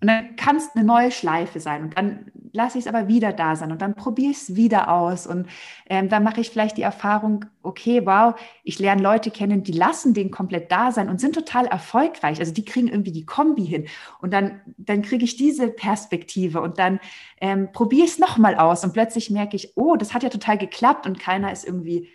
und 0.00 0.08
dann 0.08 0.36
kann 0.36 0.56
es 0.56 0.68
eine 0.74 0.84
neue 0.84 1.10
Schleife 1.10 1.58
sein. 1.58 1.84
Und 1.84 1.96
dann 1.96 2.30
lasse 2.52 2.76
ich 2.76 2.84
es 2.84 2.88
aber 2.92 3.08
wieder 3.08 3.32
da 3.32 3.56
sein. 3.56 3.72
Und 3.72 3.80
dann 3.80 3.94
probiere 3.94 4.30
ich 4.30 4.36
es 4.36 4.56
wieder 4.56 4.92
aus. 4.92 5.26
Und 5.26 5.48
ähm, 5.88 6.10
dann 6.10 6.22
mache 6.22 6.40
ich 6.40 6.50
vielleicht 6.50 6.76
die 6.76 6.82
Erfahrung, 6.82 7.46
okay, 7.62 8.04
wow, 8.04 8.34
ich 8.62 8.78
lerne 8.78 9.00
Leute 9.00 9.30
kennen, 9.30 9.62
die 9.62 9.72
lassen 9.72 10.12
den 10.12 10.30
komplett 10.30 10.70
da 10.70 10.92
sein 10.92 11.08
und 11.08 11.18
sind 11.18 11.34
total 11.34 11.66
erfolgreich. 11.66 12.40
Also 12.40 12.52
die 12.52 12.64
kriegen 12.64 12.88
irgendwie 12.88 13.12
die 13.12 13.24
Kombi 13.24 13.64
hin. 13.64 13.86
Und 14.20 14.34
dann, 14.34 14.60
dann 14.76 15.00
kriege 15.00 15.24
ich 15.24 15.36
diese 15.36 15.68
Perspektive. 15.68 16.60
Und 16.60 16.78
dann 16.78 17.00
ähm, 17.40 17.72
probiere 17.72 18.04
ich 18.04 18.12
es 18.12 18.18
nochmal 18.18 18.56
aus. 18.56 18.84
Und 18.84 18.92
plötzlich 18.92 19.30
merke 19.30 19.56
ich, 19.56 19.78
oh, 19.78 19.96
das 19.96 20.12
hat 20.12 20.22
ja 20.22 20.28
total 20.28 20.58
geklappt. 20.58 21.06
Und 21.06 21.18
keiner 21.18 21.52
ist 21.52 21.64
irgendwie 21.64 22.10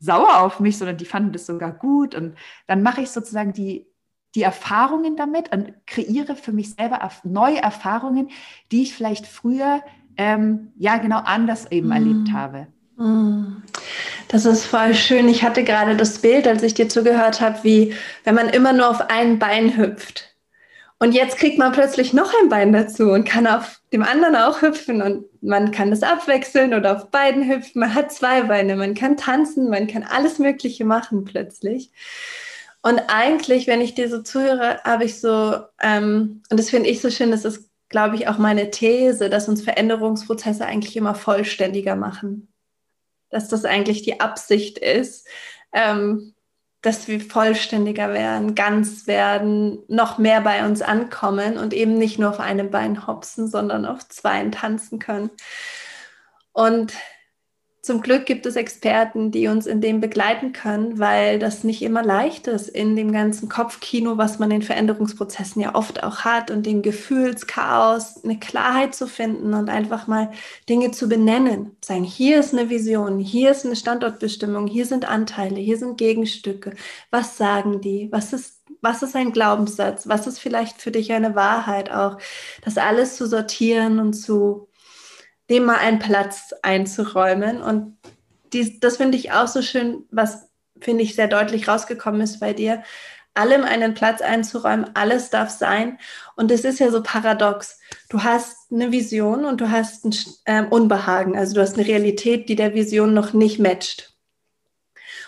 sauer 0.00 0.40
auf 0.40 0.58
mich, 0.58 0.76
sondern 0.76 0.96
die 0.96 1.04
fanden 1.04 1.32
das 1.32 1.46
sogar 1.46 1.72
gut. 1.72 2.16
Und 2.16 2.34
dann 2.66 2.82
mache 2.82 3.02
ich 3.02 3.10
sozusagen 3.10 3.52
die 3.52 3.91
die 4.34 4.42
Erfahrungen 4.42 5.16
damit 5.16 5.52
und 5.52 5.72
kreiere 5.86 6.36
für 6.36 6.52
mich 6.52 6.70
selber 6.70 7.08
neue 7.24 7.58
Erfahrungen, 7.58 8.30
die 8.70 8.82
ich 8.82 8.94
vielleicht 8.94 9.26
früher 9.26 9.82
ähm, 10.16 10.72
ja 10.76 10.98
genau 10.98 11.18
anders 11.18 11.70
eben 11.70 11.88
mm. 11.88 11.92
erlebt 11.92 12.32
habe. 12.32 12.66
Mm. 12.96 13.62
Das 14.28 14.46
ist 14.46 14.64
voll 14.64 14.94
schön. 14.94 15.28
Ich 15.28 15.42
hatte 15.42 15.64
gerade 15.64 15.96
das 15.96 16.18
Bild, 16.18 16.46
als 16.46 16.62
ich 16.62 16.74
dir 16.74 16.88
zugehört 16.88 17.40
habe, 17.40 17.58
wie 17.62 17.94
wenn 18.24 18.34
man 18.34 18.48
immer 18.48 18.72
nur 18.72 18.88
auf 18.88 19.10
ein 19.10 19.38
Bein 19.38 19.76
hüpft. 19.76 20.32
Und 20.98 21.12
jetzt 21.12 21.36
kriegt 21.36 21.58
man 21.58 21.72
plötzlich 21.72 22.12
noch 22.12 22.32
ein 22.40 22.48
Bein 22.48 22.72
dazu 22.72 23.10
und 23.10 23.24
kann 23.24 23.46
auf 23.46 23.80
dem 23.92 24.04
anderen 24.04 24.36
auch 24.36 24.62
hüpfen 24.62 25.02
und 25.02 25.24
man 25.42 25.72
kann 25.72 25.90
das 25.90 26.04
abwechseln 26.04 26.72
oder 26.74 26.96
auf 26.96 27.10
beiden 27.10 27.50
hüpfen. 27.50 27.80
Man 27.80 27.92
hat 27.92 28.12
zwei 28.12 28.42
Beine, 28.42 28.76
man 28.76 28.94
kann 28.94 29.16
tanzen, 29.16 29.68
man 29.68 29.88
kann 29.88 30.04
alles 30.04 30.38
Mögliche 30.38 30.84
machen 30.84 31.24
plötzlich. 31.24 31.90
Und 32.82 33.00
eigentlich, 33.08 33.68
wenn 33.68 33.80
ich 33.80 33.94
dir 33.94 34.08
so 34.08 34.22
zuhöre, 34.22 34.82
habe 34.82 35.04
ich 35.04 35.20
so, 35.20 35.56
ähm, 35.80 36.42
und 36.50 36.58
das 36.58 36.70
finde 36.70 36.90
ich 36.90 37.00
so 37.00 37.10
schön, 37.10 37.30
das 37.30 37.44
ist, 37.44 37.70
glaube 37.88 38.16
ich, 38.16 38.26
auch 38.26 38.38
meine 38.38 38.70
These, 38.70 39.30
dass 39.30 39.48
uns 39.48 39.62
Veränderungsprozesse 39.62 40.66
eigentlich 40.66 40.96
immer 40.96 41.14
vollständiger 41.14 41.94
machen. 41.94 42.52
Dass 43.30 43.48
das 43.48 43.64
eigentlich 43.64 44.02
die 44.02 44.20
Absicht 44.20 44.78
ist, 44.78 45.28
ähm, 45.72 46.34
dass 46.80 47.06
wir 47.06 47.20
vollständiger 47.20 48.12
werden, 48.12 48.56
ganz 48.56 49.06
werden, 49.06 49.78
noch 49.86 50.18
mehr 50.18 50.40
bei 50.40 50.66
uns 50.66 50.82
ankommen 50.82 51.58
und 51.58 51.72
eben 51.72 51.96
nicht 51.96 52.18
nur 52.18 52.30
auf 52.30 52.40
einem 52.40 52.70
Bein 52.70 53.06
hopsen, 53.06 53.48
sondern 53.48 53.86
auf 53.86 54.08
zweien 54.08 54.50
tanzen 54.50 54.98
können. 54.98 55.30
Und 56.52 56.92
zum 57.82 58.00
Glück 58.00 58.26
gibt 58.26 58.46
es 58.46 58.54
Experten, 58.54 59.32
die 59.32 59.48
uns 59.48 59.66
in 59.66 59.80
dem 59.80 60.00
begleiten 60.00 60.52
können, 60.52 61.00
weil 61.00 61.40
das 61.40 61.64
nicht 61.64 61.82
immer 61.82 62.04
leicht 62.04 62.46
ist 62.46 62.68
in 62.68 62.94
dem 62.94 63.10
ganzen 63.10 63.48
Kopfkino, 63.48 64.16
was 64.16 64.38
man 64.38 64.52
in 64.52 64.62
Veränderungsprozessen 64.62 65.60
ja 65.60 65.74
oft 65.74 66.04
auch 66.04 66.20
hat 66.20 66.52
und 66.52 66.64
dem 66.64 66.82
Gefühlschaos 66.82 68.22
eine 68.22 68.38
Klarheit 68.38 68.94
zu 68.94 69.08
finden 69.08 69.52
und 69.52 69.68
einfach 69.68 70.06
mal 70.06 70.30
Dinge 70.68 70.92
zu 70.92 71.08
benennen. 71.08 71.76
Sagen, 71.84 72.04
hier 72.04 72.38
ist 72.38 72.52
eine 72.54 72.70
Vision, 72.70 73.18
hier 73.18 73.50
ist 73.50 73.66
eine 73.66 73.74
Standortbestimmung, 73.74 74.68
hier 74.68 74.86
sind 74.86 75.04
Anteile, 75.04 75.58
hier 75.58 75.76
sind 75.76 75.98
Gegenstücke. 75.98 76.74
Was 77.10 77.36
sagen 77.36 77.80
die? 77.80 78.08
Was 78.12 78.32
ist 78.32 78.62
was 78.80 79.02
ist 79.02 79.14
ein 79.14 79.32
Glaubenssatz? 79.32 80.08
Was 80.08 80.26
ist 80.26 80.40
vielleicht 80.40 80.82
für 80.82 80.90
dich 80.90 81.12
eine 81.12 81.36
Wahrheit 81.36 81.92
auch? 81.92 82.18
Das 82.64 82.78
alles 82.78 83.16
zu 83.16 83.26
sortieren 83.26 84.00
und 84.00 84.14
zu 84.14 84.68
dem 85.52 85.66
mal 85.66 85.76
einen 85.76 85.98
Platz 85.98 86.54
einzuräumen. 86.62 87.62
Und 87.62 87.98
dies, 88.52 88.80
das 88.80 88.96
finde 88.96 89.18
ich 89.18 89.32
auch 89.32 89.46
so 89.46 89.62
schön, 89.62 90.04
was 90.10 90.48
finde 90.80 91.04
ich 91.04 91.14
sehr 91.14 91.28
deutlich 91.28 91.68
rausgekommen 91.68 92.22
ist 92.22 92.40
bei 92.40 92.54
dir, 92.54 92.82
allem 93.34 93.62
einen 93.64 93.94
Platz 93.94 94.22
einzuräumen, 94.22 94.90
alles 94.94 95.30
darf 95.30 95.50
sein. 95.50 95.98
Und 96.36 96.50
es 96.50 96.64
ist 96.64 96.80
ja 96.80 96.90
so 96.90 97.02
paradox. 97.02 97.78
Du 98.08 98.22
hast 98.22 98.72
eine 98.72 98.92
Vision 98.92 99.44
und 99.44 99.60
du 99.60 99.70
hast 99.70 100.04
ein 100.04 100.14
äh, 100.44 100.62
Unbehagen, 100.62 101.36
also 101.36 101.54
du 101.54 101.60
hast 101.60 101.78
eine 101.78 101.86
Realität, 101.86 102.48
die 102.48 102.56
der 102.56 102.74
Vision 102.74 103.14
noch 103.14 103.34
nicht 103.34 103.58
matcht. 103.58 104.14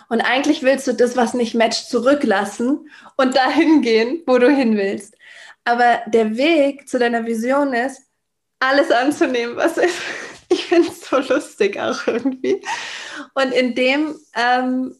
Und 0.08 0.20
eigentlich 0.22 0.62
willst 0.62 0.86
du 0.86 0.92
das, 0.92 1.16
was 1.16 1.34
nicht 1.34 1.54
matcht, 1.54 1.88
zurücklassen 1.88 2.90
und 3.16 3.36
dahin 3.36 3.82
gehen, 3.82 4.22
wo 4.26 4.38
du 4.38 4.50
hin 4.50 4.76
willst. 4.76 5.16
Aber 5.64 6.00
der 6.06 6.36
Weg 6.36 6.88
zu 6.88 6.98
deiner 6.98 7.26
Vision 7.26 7.72
ist, 7.72 8.02
alles 8.60 8.90
anzunehmen, 8.90 9.56
was 9.56 9.78
ist. 9.78 9.98
Ich 10.50 10.66
finde 10.66 10.88
es 10.88 11.00
so 11.00 11.18
lustig 11.18 11.80
auch 11.80 12.06
irgendwie. 12.06 12.62
Und 13.34 13.50
in 13.52 13.74
dem 13.74 14.14
ähm, 14.36 14.94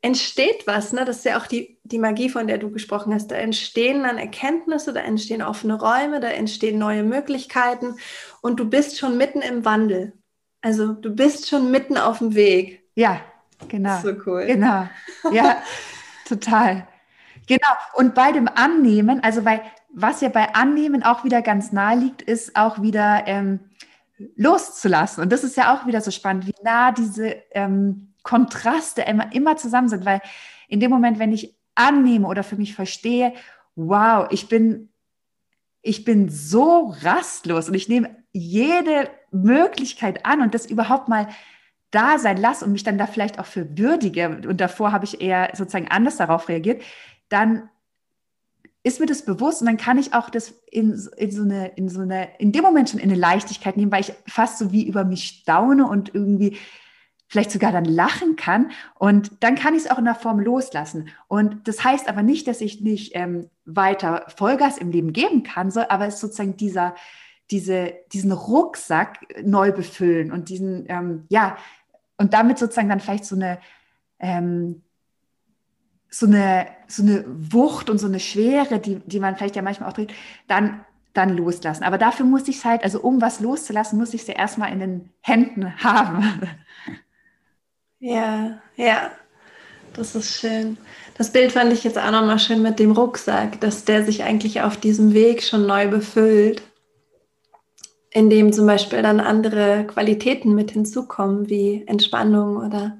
entsteht 0.00 0.66
was, 0.66 0.92
ne? 0.92 1.04
das 1.04 1.18
ist 1.18 1.24
ja 1.24 1.38
auch 1.38 1.46
die, 1.46 1.78
die 1.84 1.98
Magie, 1.98 2.30
von 2.30 2.46
der 2.46 2.58
du 2.58 2.70
gesprochen 2.70 3.12
hast. 3.12 3.30
Da 3.30 3.36
entstehen 3.36 4.04
dann 4.04 4.18
Erkenntnisse, 4.18 4.92
da 4.92 5.00
entstehen 5.00 5.42
offene 5.42 5.78
Räume, 5.78 6.20
da 6.20 6.28
entstehen 6.28 6.78
neue 6.78 7.02
Möglichkeiten 7.02 7.96
und 8.40 8.58
du 8.58 8.68
bist 8.68 8.98
schon 8.98 9.18
mitten 9.18 9.42
im 9.42 9.64
Wandel. 9.64 10.14
Also 10.62 10.94
du 10.94 11.10
bist 11.10 11.48
schon 11.48 11.70
mitten 11.70 11.96
auf 11.96 12.18
dem 12.18 12.34
Weg. 12.34 12.82
Ja, 12.94 13.20
genau. 13.68 14.00
So 14.00 14.14
cool. 14.26 14.46
Genau. 14.46 14.88
Ja, 15.30 15.62
total. 16.28 16.88
Genau. 17.46 17.68
Und 17.94 18.14
bei 18.14 18.32
dem 18.32 18.48
Annehmen, 18.48 19.22
also 19.22 19.42
bei 19.42 19.62
was 19.92 20.20
ja 20.20 20.28
bei 20.28 20.54
Annehmen 20.54 21.02
auch 21.02 21.24
wieder 21.24 21.42
ganz 21.42 21.72
nahe 21.72 21.98
liegt, 21.98 22.22
ist 22.22 22.56
auch 22.56 22.80
wieder 22.82 23.24
ähm, 23.26 23.60
loszulassen. 24.36 25.22
Und 25.22 25.32
das 25.32 25.44
ist 25.44 25.56
ja 25.56 25.74
auch 25.74 25.86
wieder 25.86 26.00
so 26.00 26.10
spannend, 26.10 26.46
wie 26.46 26.54
nah 26.62 26.92
diese 26.92 27.36
ähm, 27.52 28.14
Kontraste 28.22 29.02
immer, 29.02 29.32
immer 29.32 29.56
zusammen 29.56 29.88
sind, 29.88 30.04
weil 30.04 30.20
in 30.68 30.80
dem 30.80 30.90
Moment, 30.90 31.18
wenn 31.18 31.32
ich 31.32 31.56
annehme 31.74 32.26
oder 32.26 32.42
für 32.42 32.56
mich 32.56 32.74
verstehe, 32.74 33.32
wow, 33.76 34.26
ich 34.30 34.48
bin, 34.48 34.90
ich 35.82 36.04
bin 36.04 36.28
so 36.28 36.94
rastlos 37.02 37.68
und 37.68 37.74
ich 37.74 37.88
nehme 37.88 38.16
jede 38.32 39.08
Möglichkeit 39.30 40.26
an 40.26 40.42
und 40.42 40.54
das 40.54 40.66
überhaupt 40.66 41.08
mal 41.08 41.28
da 41.90 42.18
sein 42.18 42.36
lasse 42.36 42.64
und 42.64 42.72
mich 42.72 42.82
dann 42.84 42.98
da 42.98 43.06
vielleicht 43.06 43.38
auch 43.38 43.46
für 43.46 43.78
würdige, 43.78 44.42
und 44.46 44.60
davor 44.60 44.92
habe 44.92 45.06
ich 45.06 45.20
eher 45.20 45.50
sozusagen 45.54 45.88
anders 45.88 46.18
darauf 46.18 46.48
reagiert, 46.48 46.82
dann 47.30 47.70
ist 48.88 49.00
mir 49.00 49.06
das 49.06 49.24
bewusst 49.24 49.60
und 49.60 49.66
dann 49.66 49.76
kann 49.76 49.98
ich 49.98 50.14
auch 50.14 50.30
das 50.30 50.54
in, 50.70 50.90
in, 51.16 51.30
so 51.30 51.42
eine, 51.42 51.68
in 51.76 51.88
so 51.88 52.00
eine, 52.00 52.28
in 52.38 52.52
dem 52.52 52.62
Moment 52.62 52.90
schon 52.90 53.00
in 53.00 53.10
eine 53.10 53.18
Leichtigkeit 53.18 53.76
nehmen, 53.76 53.92
weil 53.92 54.00
ich 54.00 54.12
fast 54.26 54.58
so 54.58 54.72
wie 54.72 54.86
über 54.86 55.04
mich 55.04 55.24
staune 55.24 55.86
und 55.86 56.14
irgendwie 56.14 56.58
vielleicht 57.28 57.50
sogar 57.50 57.72
dann 57.72 57.84
lachen 57.84 58.36
kann 58.36 58.70
und 58.98 59.42
dann 59.44 59.54
kann 59.54 59.74
ich 59.74 59.84
es 59.84 59.90
auch 59.90 59.98
in 59.98 60.06
der 60.06 60.14
Form 60.14 60.40
loslassen. 60.40 61.10
Und 61.28 61.68
das 61.68 61.84
heißt 61.84 62.08
aber 62.08 62.22
nicht, 62.22 62.48
dass 62.48 62.60
ich 62.60 62.80
nicht 62.80 63.14
ähm, 63.14 63.50
weiter 63.66 64.24
Vollgas 64.34 64.78
im 64.78 64.90
Leben 64.90 65.12
geben 65.12 65.42
kann, 65.42 65.70
so, 65.70 65.80
aber 65.88 66.06
es 66.06 66.14
ist 66.14 66.20
sozusagen 66.20 66.56
dieser, 66.56 66.94
diese, 67.50 67.94
diesen 68.12 68.32
Rucksack 68.32 69.20
neu 69.44 69.72
befüllen 69.72 70.32
und 70.32 70.48
diesen, 70.48 70.86
ähm, 70.88 71.26
ja, 71.28 71.58
und 72.16 72.32
damit 72.32 72.58
sozusagen 72.58 72.88
dann 72.88 73.00
vielleicht 73.00 73.26
so 73.26 73.36
eine, 73.36 73.58
ähm, 74.18 74.82
so 76.10 76.26
eine, 76.26 76.66
so 76.86 77.02
eine 77.02 77.24
Wucht 77.26 77.90
und 77.90 77.98
so 77.98 78.06
eine 78.06 78.20
Schwere, 78.20 78.78
die, 78.78 78.96
die 79.06 79.20
man 79.20 79.36
vielleicht 79.36 79.56
ja 79.56 79.62
manchmal 79.62 79.88
auch 79.88 79.94
trägt, 79.94 80.12
dann, 80.46 80.84
dann 81.12 81.36
loslassen. 81.36 81.84
Aber 81.84 81.98
dafür 81.98 82.24
muss 82.26 82.48
ich 82.48 82.56
es 82.56 82.64
halt, 82.64 82.82
also 82.82 83.00
um 83.00 83.20
was 83.20 83.40
loszulassen, 83.40 83.98
muss 83.98 84.14
ich 84.14 84.22
es 84.22 84.28
ja 84.28 84.34
erstmal 84.34 84.72
in 84.72 84.80
den 84.80 85.10
Händen 85.20 85.74
haben. 85.82 86.24
Ja, 88.00 88.60
ja, 88.76 89.10
das 89.92 90.14
ist 90.14 90.32
schön. 90.32 90.78
Das 91.16 91.32
Bild 91.32 91.50
fand 91.50 91.72
ich 91.72 91.82
jetzt 91.82 91.98
auch 91.98 92.12
nochmal 92.12 92.38
schön 92.38 92.62
mit 92.62 92.78
dem 92.78 92.92
Rucksack, 92.92 93.60
dass 93.60 93.84
der 93.84 94.04
sich 94.04 94.22
eigentlich 94.22 94.62
auf 94.62 94.76
diesem 94.76 95.14
Weg 95.14 95.42
schon 95.42 95.66
neu 95.66 95.88
befüllt, 95.88 96.62
indem 98.12 98.52
zum 98.52 98.66
Beispiel 98.66 99.02
dann 99.02 99.18
andere 99.18 99.84
Qualitäten 99.84 100.54
mit 100.54 100.70
hinzukommen, 100.70 101.48
wie 101.48 101.82
Entspannung 101.88 102.58
oder 102.58 102.98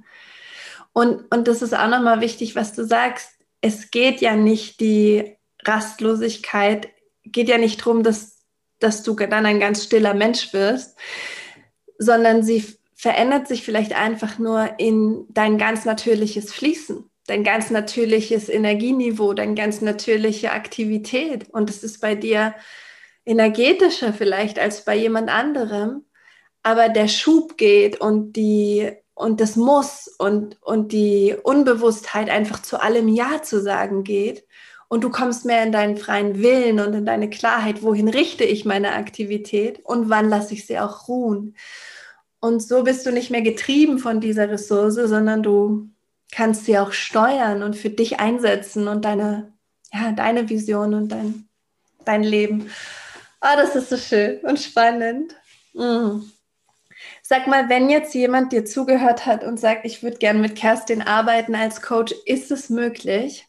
und, 0.99 1.33
und 1.33 1.47
das 1.47 1.63
ist 1.63 1.75
auch 1.75 1.87
nochmal 1.87 2.21
wichtig, 2.21 2.57
was 2.57 2.73
du 2.73 2.85
sagst. 2.85 3.31
Es 3.61 3.93
geht 3.93 4.21
ja 4.21 4.35
nicht 4.35 4.81
die 4.81 5.37
Rastlosigkeit, 5.65 6.89
geht 7.23 7.49
ja 7.49 7.57
nicht 7.57 7.79
darum, 7.79 8.03
dass, 8.03 8.41
dass 8.81 9.05
du 9.05 9.15
dann 9.15 9.47
ein 9.47 9.61
ganz 9.61 9.85
stiller 9.85 10.13
Mensch 10.13 10.53
wirst, 10.53 10.99
sondern 11.99 12.43
sie 12.43 12.65
verändert 12.97 13.47
sich 13.47 13.63
vielleicht 13.63 13.93
einfach 13.93 14.41
nur 14.41 14.71
in 14.79 15.25
dein 15.29 15.57
ganz 15.57 15.85
natürliches 15.85 16.53
Fließen, 16.53 17.09
dein 17.29 17.45
ganz 17.45 17.71
natürliches 17.71 18.49
Energieniveau, 18.49 19.35
deine 19.35 19.55
ganz 19.55 19.81
natürliche 19.81 20.51
Aktivität. 20.51 21.49
Und 21.51 21.71
es 21.71 21.85
ist 21.85 22.01
bei 22.01 22.17
dir 22.17 22.57
energetischer 23.25 24.13
vielleicht 24.13 24.59
als 24.59 24.85
bei 24.85 24.97
jemand 24.97 25.31
anderem, 25.31 26.07
aber 26.65 26.89
der 26.89 27.07
Schub 27.07 27.57
geht 27.57 28.01
und 28.01 28.33
die 28.33 28.91
und 29.19 29.41
das 29.41 29.57
Muss 29.57 30.07
und, 30.07 30.63
und 30.63 30.93
die 30.93 31.35
Unbewusstheit 31.43 32.31
einfach 32.31 32.63
zu 32.63 32.81
allem 32.81 33.09
Ja 33.09 33.43
zu 33.43 33.61
sagen 33.61 34.05
geht. 34.05 34.45
Und 34.87 35.03
du 35.03 35.11
kommst 35.11 35.45
mehr 35.45 35.65
in 35.65 35.73
deinen 35.73 35.97
freien 35.97 36.41
Willen 36.41 36.79
und 36.79 36.95
in 36.95 37.05
deine 37.05 37.29
Klarheit, 37.29 37.83
wohin 37.83 38.09
richte 38.09 38.45
ich 38.45 38.65
meine 38.65 38.93
Aktivität 38.93 39.85
und 39.85 40.09
wann 40.09 40.29
lasse 40.29 40.55
ich 40.55 40.67
sie 40.67 40.79
auch 40.79 41.09
ruhen. 41.09 41.57
Und 42.41 42.63
so 42.63 42.85
bist 42.85 43.05
du 43.05 43.11
nicht 43.11 43.31
mehr 43.31 43.43
getrieben 43.43 43.99
von 43.99 44.21
dieser 44.21 44.49
Ressource, 44.49 44.95
sondern 44.95 45.43
du 45.43 45.91
kannst 46.31 46.65
sie 46.65 46.79
auch 46.79 46.93
steuern 46.93 47.65
und 47.65 47.75
für 47.75 47.91
dich 47.91 48.21
einsetzen 48.21 48.87
und 48.87 49.05
deine, 49.05 49.53
ja, 49.93 50.13
deine 50.13 50.49
Vision 50.49 50.95
und 50.95 51.09
dein, 51.09 51.49
dein 52.05 52.23
Leben. 52.23 52.71
Oh, 53.43 53.57
das 53.57 53.75
ist 53.75 53.91
so 53.91 53.97
schön 53.97 54.39
und 54.43 54.61
spannend. 54.61 55.35
Mm. 55.75 56.21
Sag 57.31 57.47
mal, 57.47 57.69
wenn 57.69 57.91
jetzt 57.91 58.15
jemand 58.15 58.53
dir 58.53 58.65
zugehört 58.65 59.27
hat 59.27 59.45
und 59.45 59.61
sagt, 59.61 59.85
ich 59.85 60.03
würde 60.03 60.17
gerne 60.17 60.39
mit 60.39 60.57
Kerstin 60.57 61.03
arbeiten 61.03 61.55
als 61.55 61.83
Coach, 61.83 62.15
ist 62.25 62.51
es 62.51 62.71
möglich? 62.71 63.47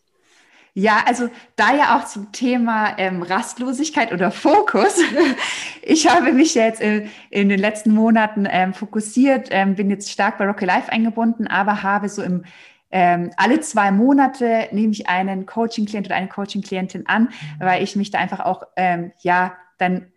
Ja, 0.73 1.01
also 1.05 1.29
da 1.55 1.73
ja 1.73 1.97
auch 1.97 2.03
zum 2.03 2.33
Thema 2.33 2.97
ähm, 2.97 3.23
Rastlosigkeit 3.23 4.11
oder 4.11 4.31
Fokus. 4.31 4.99
ich 5.81 6.09
habe 6.09 6.33
mich 6.33 6.55
jetzt 6.55 6.81
in, 6.81 7.09
in 7.29 7.47
den 7.47 7.57
letzten 7.57 7.91
Monaten 7.91 8.45
ähm, 8.51 8.73
fokussiert, 8.73 9.47
ähm, 9.51 9.75
bin 9.75 9.89
jetzt 9.89 10.11
stark 10.11 10.39
bei 10.39 10.45
Rocky 10.45 10.65
Life 10.65 10.91
eingebunden, 10.91 11.47
aber 11.47 11.81
habe 11.81 12.09
so 12.09 12.21
im 12.21 12.43
ähm, 12.91 13.31
alle 13.37 13.61
zwei 13.61 13.91
Monate 13.91 14.67
nehme 14.73 14.91
ich 14.91 15.07
einen 15.07 15.45
Coaching-Klient 15.45 16.07
oder 16.07 16.17
eine 16.17 16.27
Coaching-Klientin 16.27 17.07
an, 17.07 17.29
weil 17.59 17.81
ich 17.81 17.95
mich 17.95 18.11
da 18.11 18.17
einfach 18.17 18.41
auch 18.41 18.63
ähm, 18.75 19.13
ja 19.21 19.53
dann 19.77 20.11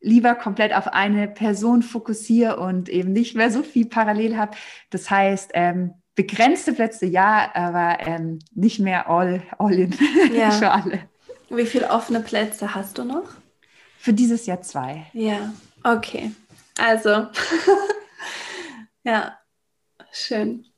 lieber 0.00 0.34
komplett 0.34 0.74
auf 0.74 0.88
eine 0.88 1.28
Person 1.28 1.82
fokussiere 1.82 2.58
und 2.58 2.88
eben 2.88 3.12
nicht 3.12 3.34
mehr 3.34 3.50
so 3.50 3.62
viel 3.62 3.86
parallel 3.86 4.36
habe. 4.36 4.56
Das 4.90 5.10
heißt, 5.10 5.50
ähm, 5.54 5.94
begrenzte 6.14 6.72
Plätze 6.72 7.06
ja, 7.06 7.50
aber 7.54 7.98
ähm, 8.06 8.38
nicht 8.52 8.78
mehr 8.78 9.08
all, 9.08 9.42
all 9.58 9.74
in 9.74 9.94
ja. 10.34 10.50
für 10.50 10.70
alle. 10.70 11.00
Wie 11.48 11.66
viele 11.66 11.90
offene 11.90 12.20
Plätze 12.20 12.74
hast 12.74 12.98
du 12.98 13.04
noch? 13.04 13.28
Für 13.98 14.12
dieses 14.12 14.46
Jahr 14.46 14.62
zwei. 14.62 15.06
Ja, 15.12 15.52
okay. 15.84 16.30
Also, 16.78 17.26
ja, 19.04 19.36
schön. 20.12 20.69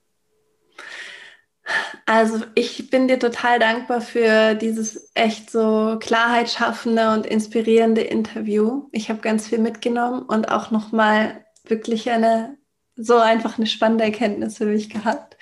Also 2.06 2.44
ich 2.54 2.90
bin 2.90 3.08
dir 3.08 3.18
total 3.18 3.58
dankbar 3.58 4.00
für 4.00 4.54
dieses 4.54 5.10
echt 5.14 5.50
so 5.50 5.96
Klarheit 6.00 6.50
schaffende 6.50 7.12
und 7.12 7.26
inspirierende 7.26 8.02
Interview. 8.02 8.88
Ich 8.92 9.08
habe 9.08 9.20
ganz 9.20 9.48
viel 9.48 9.58
mitgenommen 9.58 10.22
und 10.22 10.50
auch 10.50 10.70
nochmal 10.70 11.44
wirklich 11.64 12.10
eine 12.10 12.58
so 12.96 13.16
einfach 13.16 13.56
eine 13.56 13.66
spannende 13.66 14.04
Erkenntnis 14.04 14.58
für 14.58 14.66
mich 14.66 14.90
gehabt. 14.90 15.36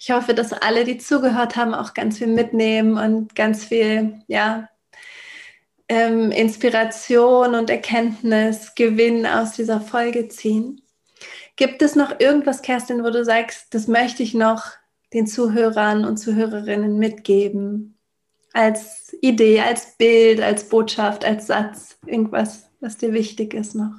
Ich 0.00 0.10
hoffe, 0.10 0.34
dass 0.34 0.52
alle, 0.52 0.84
die 0.84 0.98
zugehört 0.98 1.56
haben, 1.56 1.74
auch 1.74 1.94
ganz 1.94 2.18
viel 2.18 2.28
mitnehmen 2.28 2.96
und 2.96 3.34
ganz 3.34 3.64
viel, 3.64 4.22
ja, 4.28 4.68
ähm, 5.88 6.30
Inspiration 6.30 7.54
und 7.54 7.70
Erkenntnis, 7.70 8.74
Gewinn 8.74 9.26
aus 9.26 9.52
dieser 9.52 9.80
Folge 9.80 10.28
ziehen. 10.28 10.80
Gibt 11.56 11.82
es 11.82 11.96
noch 11.96 12.18
irgendwas, 12.20 12.62
Kerstin, 12.62 13.04
wo 13.04 13.10
du 13.10 13.24
sagst, 13.24 13.74
das 13.74 13.88
möchte 13.88 14.22
ich 14.22 14.32
noch 14.32 14.64
den 15.12 15.26
Zuhörern 15.26 16.04
und 16.04 16.16
Zuhörerinnen 16.16 16.98
mitgeben? 16.98 17.98
Als 18.52 19.16
Idee, 19.20 19.60
als 19.60 19.96
Bild, 19.96 20.40
als 20.40 20.68
Botschaft, 20.68 21.24
als 21.24 21.46
Satz, 21.46 21.98
irgendwas, 22.06 22.70
was 22.80 22.98
dir 22.98 23.12
wichtig 23.12 23.54
ist 23.54 23.74
noch? 23.74 23.94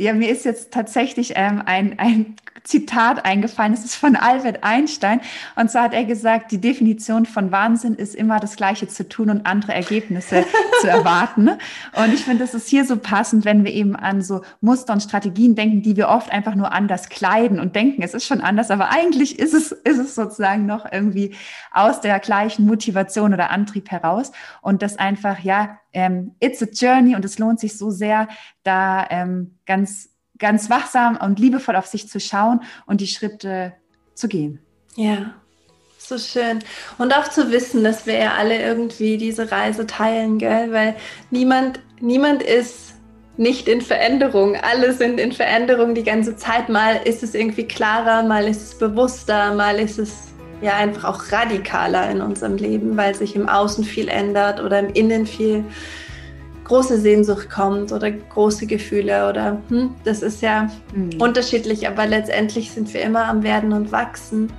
Ja, 0.00 0.14
mir 0.14 0.30
ist 0.30 0.46
jetzt 0.46 0.72
tatsächlich 0.72 1.34
ähm, 1.36 1.60
ein, 1.66 1.98
ein 1.98 2.36
Zitat 2.64 3.26
eingefallen. 3.26 3.74
Es 3.74 3.84
ist 3.84 3.96
von 3.96 4.16
Albert 4.16 4.64
Einstein. 4.64 5.20
Und 5.56 5.70
zwar 5.70 5.82
hat 5.82 5.92
er 5.92 6.06
gesagt, 6.06 6.52
die 6.52 6.60
Definition 6.60 7.26
von 7.26 7.52
Wahnsinn 7.52 7.96
ist 7.96 8.14
immer 8.14 8.40
das 8.40 8.56
Gleiche 8.56 8.88
zu 8.88 9.06
tun 9.06 9.28
und 9.28 9.44
andere 9.44 9.74
Ergebnisse 9.74 10.46
zu 10.80 10.86
erwarten. 10.88 11.50
Und 11.50 12.14
ich 12.14 12.24
finde, 12.24 12.38
das 12.38 12.54
ist 12.54 12.68
hier 12.68 12.86
so 12.86 12.96
passend, 12.96 13.44
wenn 13.44 13.62
wir 13.62 13.72
eben 13.72 13.94
an 13.94 14.22
so 14.22 14.40
Muster 14.62 14.94
und 14.94 15.02
Strategien 15.02 15.54
denken, 15.54 15.82
die 15.82 15.96
wir 15.96 16.08
oft 16.08 16.32
einfach 16.32 16.54
nur 16.54 16.72
anders 16.72 17.10
kleiden 17.10 17.60
und 17.60 17.76
denken, 17.76 18.00
es 18.00 18.14
ist 18.14 18.24
schon 18.24 18.40
anders, 18.40 18.70
aber 18.70 18.88
eigentlich 18.88 19.38
ist 19.38 19.52
es, 19.52 19.70
ist 19.70 19.98
es 19.98 20.14
sozusagen 20.14 20.64
noch 20.64 20.90
irgendwie 20.90 21.34
aus 21.72 22.00
der 22.00 22.18
gleichen 22.20 22.64
Motivation 22.64 23.34
oder 23.34 23.50
Antrieb 23.50 23.90
heraus. 23.90 24.32
Und 24.62 24.80
das 24.80 24.98
einfach, 24.98 25.40
ja, 25.40 25.78
ähm, 25.92 26.36
it's 26.40 26.62
a 26.62 26.66
journey 26.72 27.16
und 27.16 27.24
es 27.24 27.38
lohnt 27.38 27.58
sich 27.60 27.76
so 27.76 27.90
sehr, 27.90 28.28
da 28.62 29.06
ähm, 29.10 29.56
ganz, 29.90 30.08
ganz 30.38 30.70
wachsam 30.70 31.16
und 31.16 31.38
liebevoll 31.38 31.76
auf 31.76 31.86
sich 31.86 32.08
zu 32.08 32.20
schauen 32.20 32.62
und 32.86 33.00
die 33.00 33.06
Schritte 33.06 33.74
zu 34.14 34.28
gehen. 34.28 34.60
Ja, 34.96 35.34
so 35.98 36.18
schön. 36.18 36.60
Und 36.98 37.14
auch 37.14 37.28
zu 37.28 37.50
wissen, 37.50 37.84
dass 37.84 38.06
wir 38.06 38.18
ja 38.18 38.34
alle 38.34 38.60
irgendwie 38.60 39.16
diese 39.16 39.50
Reise 39.50 39.86
teilen, 39.86 40.38
gell? 40.38 40.72
Weil 40.72 40.96
niemand, 41.30 41.80
niemand 42.00 42.42
ist 42.42 42.94
nicht 43.36 43.68
in 43.68 43.80
Veränderung. 43.80 44.56
Alle 44.56 44.92
sind 44.92 45.20
in 45.20 45.32
Veränderung 45.32 45.94
die 45.94 46.02
ganze 46.02 46.36
Zeit. 46.36 46.68
Mal 46.68 46.96
ist 47.04 47.22
es 47.22 47.34
irgendwie 47.34 47.64
klarer, 47.64 48.22
mal 48.22 48.46
ist 48.48 48.62
es 48.62 48.78
bewusster, 48.78 49.54
mal 49.54 49.78
ist 49.78 49.98
es 49.98 50.28
ja 50.60 50.76
einfach 50.76 51.04
auch 51.04 51.32
radikaler 51.32 52.10
in 52.10 52.20
unserem 52.20 52.56
Leben, 52.56 52.96
weil 52.96 53.14
sich 53.14 53.34
im 53.36 53.48
Außen 53.48 53.84
viel 53.84 54.08
ändert 54.08 54.60
oder 54.60 54.80
im 54.80 54.92
Innen 54.92 55.26
viel 55.26 55.64
große 56.70 57.00
Sehnsucht 57.00 57.50
kommt 57.50 57.90
oder 57.90 58.12
große 58.12 58.64
Gefühle 58.64 59.28
oder 59.28 59.60
hm, 59.70 59.92
das 60.04 60.22
ist 60.22 60.40
ja 60.40 60.70
mhm. 60.94 61.20
unterschiedlich, 61.20 61.88
aber 61.88 62.06
letztendlich 62.06 62.70
sind 62.70 62.94
wir 62.94 63.02
immer 63.02 63.24
am 63.24 63.42
Werden 63.42 63.72
und 63.72 63.90
Wachsen 63.90 64.52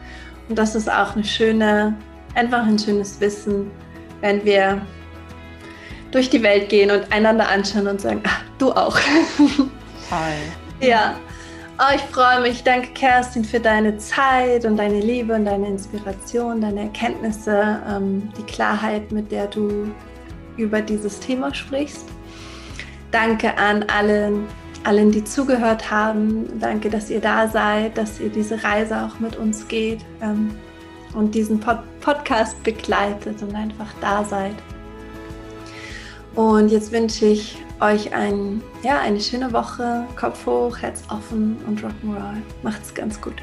und 0.50 0.60
das 0.60 0.76
ist 0.76 0.92
auch 0.92 1.16
eine 1.16 1.24
schöne, 1.24 1.96
einfach 2.36 2.66
ein 2.66 2.78
schönes 2.78 3.22
Wissen, 3.22 3.72
wenn 4.20 4.44
wir 4.44 4.82
durch 6.12 6.30
die 6.30 6.44
Welt 6.44 6.68
gehen 6.68 6.92
und 6.92 7.14
einander 7.14 7.48
anschauen 7.48 7.88
und 7.88 8.02
sagen, 8.02 8.22
ach, 8.28 8.44
du 8.58 8.72
auch. 8.72 9.00
Hi. 10.12 10.34
Ja. 10.82 11.14
Oh, 11.78 11.94
ich 11.94 12.02
freue 12.02 12.42
mich. 12.42 12.64
Danke, 12.64 12.88
Kerstin, 12.96 13.46
für 13.46 13.60
deine 13.60 13.98
Zeit 13.98 14.66
und 14.66 14.78
deine 14.78 15.00
Liebe 15.00 15.36
und 15.36 15.46
deine 15.46 15.68
Inspiration, 15.68 16.60
deine 16.60 16.82
Erkenntnisse, 16.82 17.80
ähm, 17.88 18.30
die 18.36 18.42
Klarheit, 18.42 19.12
mit 19.12 19.32
der 19.32 19.46
du 19.46 19.92
über 20.58 20.82
dieses 20.82 21.20
Thema 21.20 21.54
sprichst. 21.54 22.06
Danke 23.12 23.58
an 23.58 23.84
allen, 23.84 24.46
allen, 24.84 25.12
die 25.12 25.24
zugehört 25.24 25.92
haben. 25.92 26.60
Danke, 26.60 26.90
dass 26.90 27.10
ihr 27.10 27.20
da 27.20 27.48
seid, 27.48 27.98
dass 27.98 28.20
ihr 28.20 28.30
diese 28.30 28.64
Reise 28.64 29.02
auch 29.02 29.20
mit 29.20 29.36
uns 29.36 29.68
geht 29.68 30.00
ähm, 30.22 30.56
und 31.14 31.36
diesen 31.36 31.60
Pod 31.60 31.80
Podcast 32.00 32.62
begleitet 32.64 33.44
und 33.44 33.54
einfach 33.54 33.94
da 34.02 34.24
seid. 34.24 34.56
Und 36.34 36.70
jetzt 36.70 36.92
wünsche 36.92 37.26
ich 37.26 37.58
euch 37.80 38.14
ein, 38.14 38.62
ja, 38.84 39.00
eine 39.00 39.20
schöne 39.20 39.52
Woche. 39.54 40.06
Kopf 40.16 40.46
hoch, 40.46 40.78
Herz 40.78 41.04
offen 41.10 41.58
und 41.68 41.82
Rock'n'Roll. 41.84 42.38
Macht's 42.64 42.94
ganz 42.94 43.20
gut. 43.20 43.36